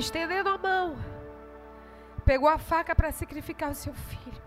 [0.03, 0.97] Estendendo a mão,
[2.25, 4.43] pegou a faca para sacrificar o seu filho.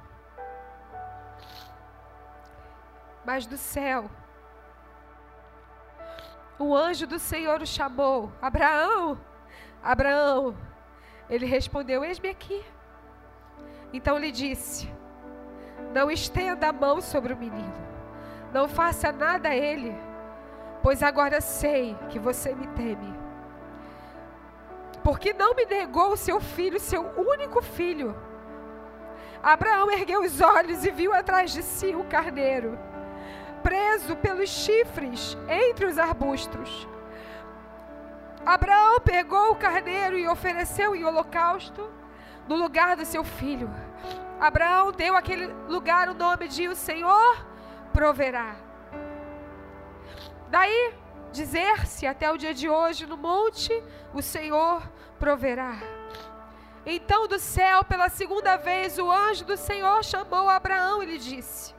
[3.24, 4.10] Mas do céu,
[6.60, 9.20] o anjo do Senhor o chamou: Abraão,
[9.82, 10.56] Abraão.
[11.30, 12.64] Ele respondeu: Eis-me aqui.
[13.91, 14.93] Então lhe disse:
[15.93, 17.74] Não estenda a mão sobre o menino,
[18.53, 19.95] não faça nada a ele,
[20.84, 23.26] pois agora sei que você me teme.
[25.06, 28.16] Porque não me negou o seu filho, seu único filho.
[29.43, 32.76] Abraão ergueu os olhos e viu atrás de si o carneiro,
[33.62, 36.88] preso pelos chifres entre os arbustos.
[38.43, 41.88] Abraão pegou o carneiro e ofereceu em holocausto
[42.47, 43.70] no lugar do seu filho.
[44.39, 47.45] Abraão deu aquele lugar o nome de o Senhor
[47.93, 48.56] proverá.
[50.49, 50.95] Daí
[51.32, 53.72] dizer-se até o dia de hoje no monte,
[54.14, 55.78] o Senhor proverá.
[56.86, 61.74] Então do céu, pela segunda vez, o anjo do Senhor chamou Abraão e lhe disse: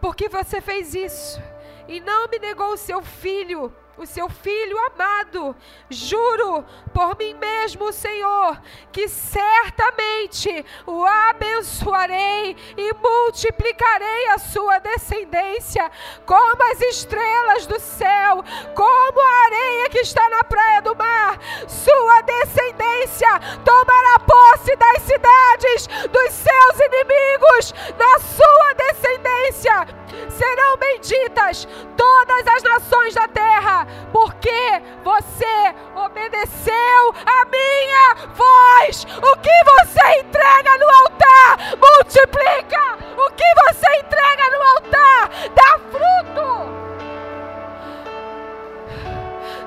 [0.00, 1.40] Por que você fez isso?
[1.86, 5.54] E não me negou o seu filho, o seu filho amado.
[5.88, 8.60] Juro por mim mesmo, Senhor,
[8.92, 15.90] que certamente o abençoarei e multiplicarei a sua descendência
[16.26, 18.42] como as estrelas do céu,
[18.74, 21.38] como a areia que está na praia do mar.
[21.68, 23.28] Sua descendência
[23.64, 31.66] tomará posse das cidades dos seus inimigos, na sua descendência serão benditas
[31.96, 39.04] todas as nações da terra, porque você obedeceu a minha voz.
[39.04, 42.98] O que você entrega no altar, multiplica.
[43.16, 46.74] O que você entrega no altar, dá fruto.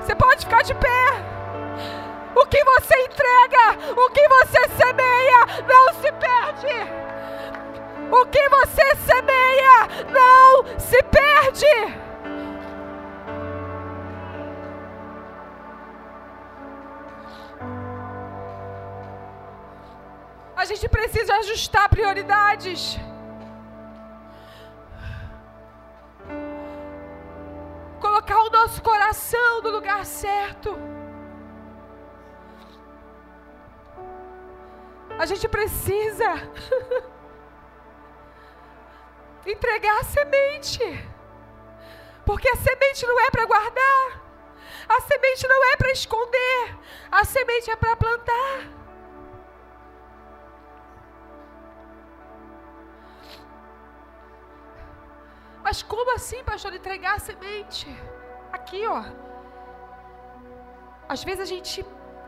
[0.02, 1.38] Você pode ficar de pé.
[2.36, 7.08] O que você entrega, o que você semeia, não se perde.
[8.12, 12.07] O que você semeia não se perde.
[20.58, 22.98] A gente precisa ajustar prioridades.
[28.02, 30.76] Colocar o nosso coração no lugar certo.
[35.20, 36.50] A gente precisa
[39.46, 41.08] entregar a semente.
[42.26, 44.24] Porque a semente não é para guardar.
[44.90, 46.76] A semente não é para esconder.
[47.12, 48.77] A semente é para plantar.
[55.68, 57.86] Mas como assim, pastor, entregar a semente?
[58.54, 59.04] Aqui, ó.
[61.10, 61.86] Às vezes a gente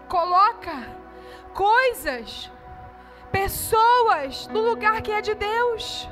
[0.10, 0.74] coloca
[1.54, 2.52] coisas,
[3.32, 6.10] pessoas no lugar que é de Deus.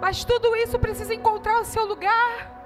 [0.00, 2.56] Mas tudo isso precisa encontrar o seu lugar.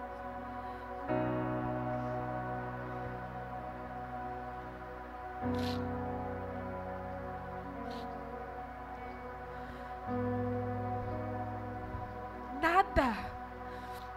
[12.81, 13.15] Nada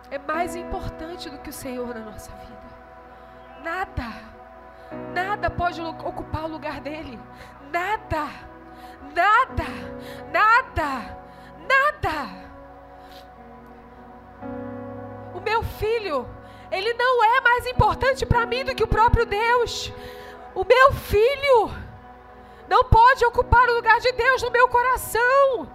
[0.10, 2.64] é mais importante do que o Senhor na nossa vida.
[3.64, 4.34] Nada.
[5.14, 7.20] Nada pode ocupar o lugar dele.
[7.72, 8.30] Nada.
[9.14, 9.66] Nada.
[10.32, 11.18] Nada.
[11.68, 12.44] Nada
[15.44, 16.28] meu filho,
[16.72, 19.92] ele não é mais importante para mim do que o próprio Deus.
[20.56, 21.72] O meu filho
[22.68, 25.68] não pode ocupar o lugar de Deus no meu coração.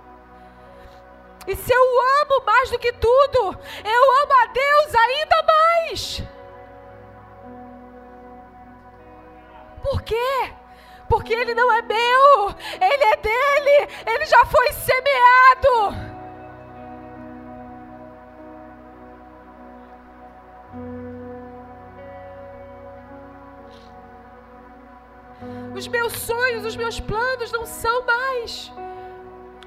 [1.49, 1.83] E se eu
[2.21, 6.23] amo mais do que tudo, eu amo a Deus ainda mais.
[9.83, 10.53] Por quê?
[11.09, 16.09] Porque ele não é meu, ele é dele, ele já foi semeado.
[25.75, 28.71] Os meus sonhos, os meus planos não são mais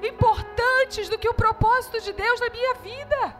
[0.02, 3.36] importantes do que o propósito de Deus na minha vida.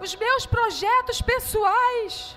[0.00, 2.36] Os meus projetos pessoais,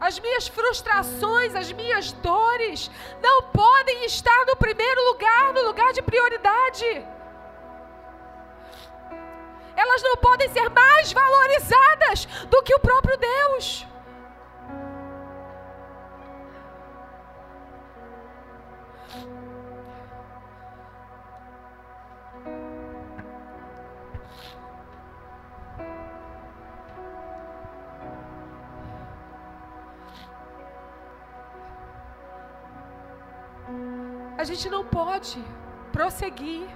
[0.00, 2.90] as minhas frustrações, as minhas dores,
[3.22, 7.06] não podem estar no primeiro lugar, no lugar de prioridade
[9.82, 13.86] elas não podem ser mais valorizadas do que o próprio Deus.
[34.62, 35.44] Gente não pode
[35.90, 36.68] prosseguir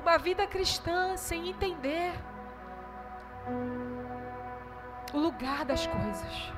[0.00, 2.12] uma vida cristã sem entender
[5.12, 6.52] o lugar das coisas.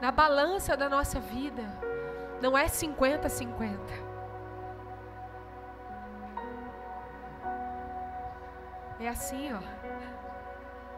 [0.00, 1.62] Na balança da nossa vida,
[2.40, 3.78] não é 50-50.
[8.98, 9.60] É assim, ó.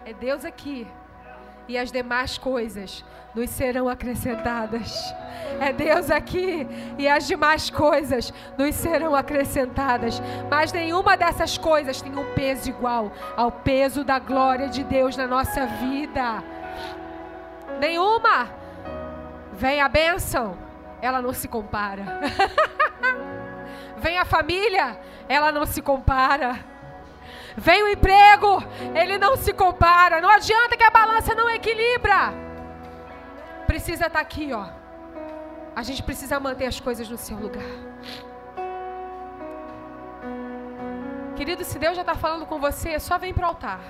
[0.05, 0.87] É Deus aqui.
[1.69, 3.05] E as demais coisas
[3.35, 5.15] nos serão acrescentadas.
[5.61, 6.67] É Deus aqui
[6.97, 10.21] e as demais coisas nos serão acrescentadas.
[10.51, 15.27] Mas nenhuma dessas coisas tem um peso igual ao peso da glória de Deus na
[15.27, 16.43] nossa vida.
[17.79, 18.49] Nenhuma.
[19.53, 20.57] Vem a bênção,
[21.03, 22.21] ela não se compara.
[23.99, 24.99] Vem a família,
[25.29, 26.78] ela não se compara.
[27.59, 28.63] Vem o emprego,
[28.95, 30.21] ele não se compara.
[30.21, 32.33] Não adianta que a balança não equilibra.
[33.67, 34.67] Precisa estar tá aqui, ó.
[35.75, 37.65] A gente precisa manter as coisas no seu lugar.
[41.35, 43.81] Querido, se Deus já está falando com você, só vem para o altar.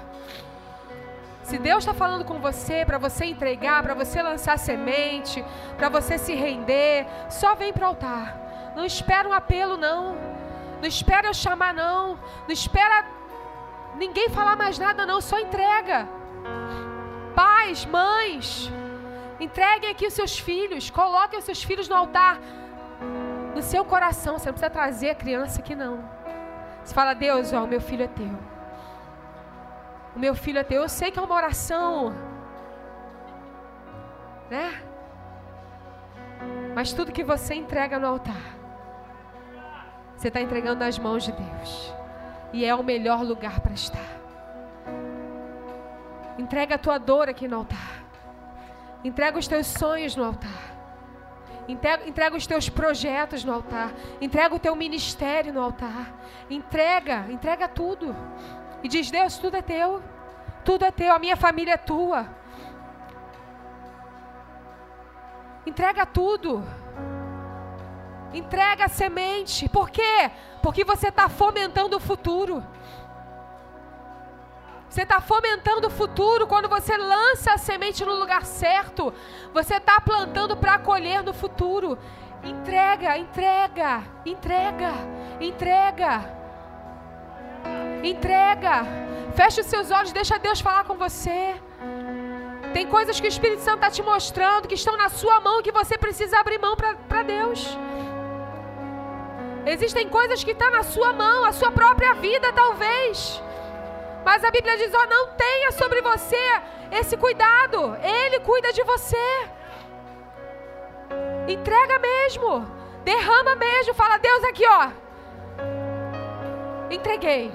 [1.43, 5.45] Se Deus está falando com você, para você entregar, para você lançar semente,
[5.77, 8.73] para você se render, só vem para o altar.
[8.75, 10.17] Não espera um apelo, não.
[10.81, 12.19] Não espera eu chamar, não.
[12.47, 13.18] Não espera
[13.99, 15.21] ninguém falar mais nada, não.
[15.21, 16.09] Só entrega.
[17.35, 18.71] Pais, mães,
[19.39, 20.91] entreguem aqui os seus filhos.
[20.91, 22.39] Coloquem os seus filhos no altar.
[23.55, 24.39] No seu coração.
[24.39, 26.09] Você não precisa trazer a criança aqui, não.
[26.83, 28.39] Você fala, Deus, ó, o meu filho é teu.
[30.17, 30.83] O meu filho é teu.
[30.83, 32.15] Eu sei que é uma oração.
[34.51, 34.83] Né?
[36.75, 38.57] Mas tudo que você entrega no altar,
[40.17, 41.98] você está entregando nas mãos de Deus.
[42.53, 44.19] E é o melhor lugar para estar.
[46.39, 48.05] Entrega a tua dor aqui no altar.
[49.05, 50.77] Entrega os teus sonhos no altar.
[51.69, 53.93] Entrega, entrega, os teus projetos no altar.
[54.21, 56.15] Entrega o teu ministério no altar.
[56.49, 58.17] Entrega, entrega tudo.
[58.83, 60.03] E diz: Deus, tudo é teu.
[60.65, 61.15] Tudo é teu.
[61.15, 62.27] A minha família é tua.
[65.67, 66.65] Entrega tudo.
[68.33, 69.69] Entrega a semente.
[69.69, 70.31] Por quê?
[70.63, 72.63] Porque você está fomentando o futuro.
[74.89, 79.13] Você está fomentando o futuro quando você lança a semente no lugar certo.
[79.53, 81.99] Você está plantando para colher no futuro.
[82.43, 84.93] Entrega, entrega, entrega,
[85.41, 86.39] entrega.
[88.03, 88.87] Entrega.
[89.35, 91.55] Feche os seus olhos, deixa Deus falar com você.
[92.73, 95.73] Tem coisas que o Espírito Santo está te mostrando, que estão na sua mão, que
[95.73, 97.77] você precisa abrir mão para Deus.
[99.69, 103.43] Existem coisas que estão tá na sua mão, a sua própria vida, talvez.
[104.25, 106.45] Mas a Bíblia diz: ó, não tenha sobre você
[106.91, 107.95] esse cuidado.
[108.03, 109.29] Ele cuida de você.
[111.47, 112.67] Entrega mesmo.
[113.05, 113.93] Derrama mesmo.
[113.93, 114.89] Fala, Deus, aqui, ó.
[116.91, 117.53] Entreguei.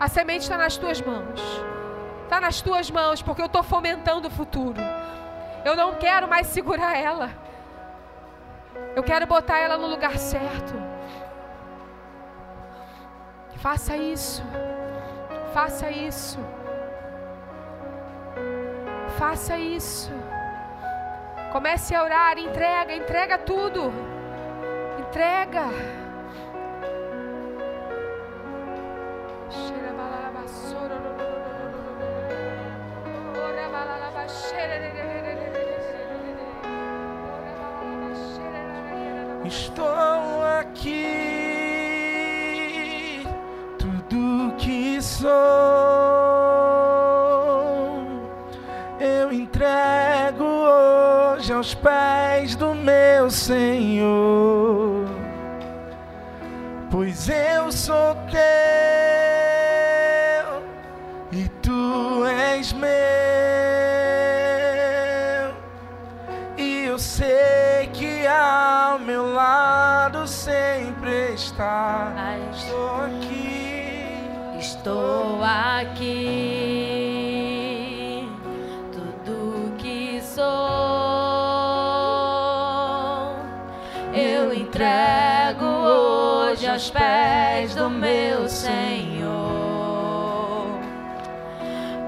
[0.00, 1.40] A semente está nas tuas mãos.
[2.24, 4.80] Está nas tuas mãos, porque eu estou fomentando o futuro.
[5.66, 7.30] Eu não quero mais segurar ela.
[8.94, 10.95] Eu quero botar ela no lugar certo.
[13.56, 14.42] Faça isso.
[15.52, 16.38] Faça isso.
[19.18, 20.10] Faça isso.
[21.52, 23.92] Comece a orar, entrega, entrega tudo.
[25.00, 25.64] Entrega.
[39.46, 41.45] Estou aqui,
[45.18, 45.75] que
[74.86, 76.62] Estou aqui.
[78.92, 80.44] Tudo que sou,
[84.14, 89.26] eu entrego hoje aos pés do meu Senhor.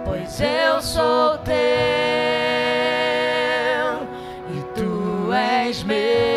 [0.05, 1.55] Pois eu sou teu
[4.55, 6.29] e tu és meu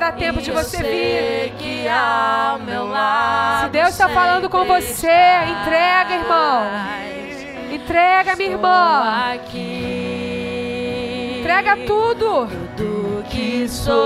[0.00, 1.49] dá tempo de você vir.
[1.90, 6.66] Ao meu lado Se Deus está falando com você, entrega, irmão.
[7.72, 9.32] Entrega, minha irmã.
[9.34, 10.60] Aqui.
[11.40, 12.46] Entrega tudo.
[12.76, 13.96] Tudo que sou.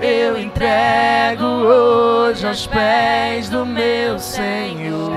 [0.00, 5.12] Eu entrego hoje aos pés do meu Senhor.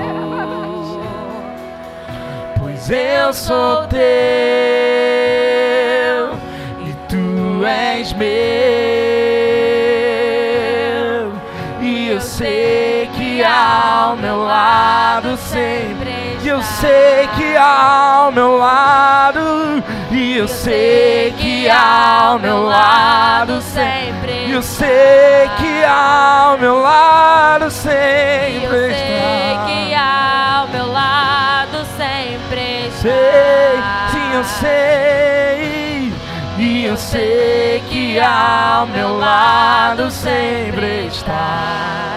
[2.58, 3.98] Pois eu sou teu
[6.86, 8.95] e tu és meu.
[12.36, 16.36] Sei que ao meu lado sempre.
[16.42, 24.48] E eu sei que ao meu lado, e eu sei que ao meu lado sempre,
[24.48, 32.90] e eu sei que ao meu lado Eu sempre sei que ao meu lado sempre.
[33.00, 33.82] Sei,
[34.12, 36.12] sim, eu sei,
[36.58, 42.15] e eu sei que ao meu lado sempre está.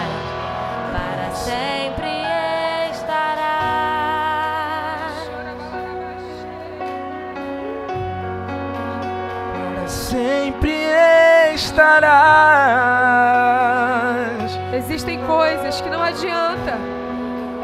[15.70, 16.76] Coisas que não adianta.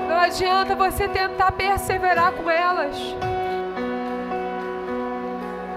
[0.08, 2.96] Não adianta você tentar perseverar com elas.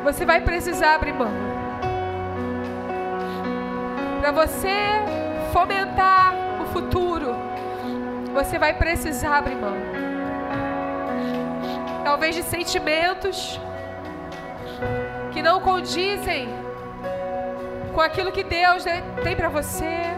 [0.04, 1.32] Você vai precisar abrir mão.
[4.22, 4.76] Para você
[5.52, 7.36] fomentar o futuro,
[8.34, 9.78] você vai precisar abrir mão.
[12.04, 13.60] Talvez de sentimentos
[15.32, 16.48] que não condizem
[17.94, 18.84] com aquilo que Deus
[19.24, 20.09] tem para você.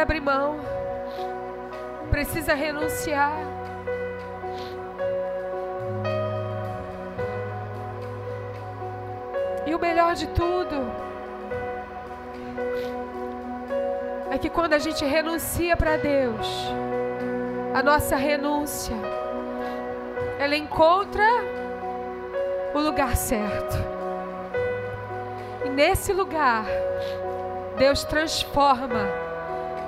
[0.00, 0.60] Precisa abrir mão.
[2.10, 3.34] Precisa renunciar.
[9.66, 10.90] E o melhor de tudo
[14.30, 16.48] é que quando a gente renuncia para Deus,
[17.74, 18.96] a nossa renúncia
[20.38, 21.26] ela encontra
[22.74, 23.76] o lugar certo.
[25.66, 26.64] E nesse lugar,
[27.76, 29.29] Deus transforma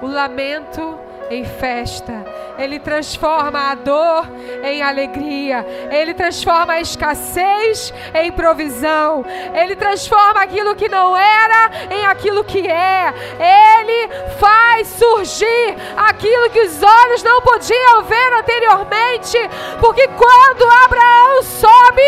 [0.02, 0.98] o lamento
[1.30, 2.24] em festa.
[2.58, 4.26] Ele transforma a dor
[4.62, 5.64] em alegria.
[5.90, 9.24] Ele transforma a escassez em provisão.
[9.54, 13.14] Ele transforma aquilo que não era em aquilo que é.
[13.38, 19.38] Ele faz surgir aquilo que os olhos não podiam ver anteriormente.
[19.80, 22.02] Porque quando Abraão sobe,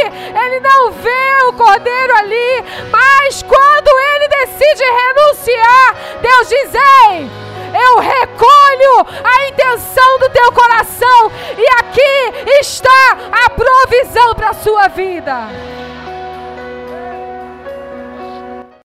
[0.45, 2.65] ele não vê o cordeiro ali.
[2.91, 7.44] Mas quando ele decide renunciar, Deus diz: Ei!
[7.75, 13.17] Eu recolho a intenção do teu coração e aqui está
[13.47, 15.49] a provisão para a sua vida.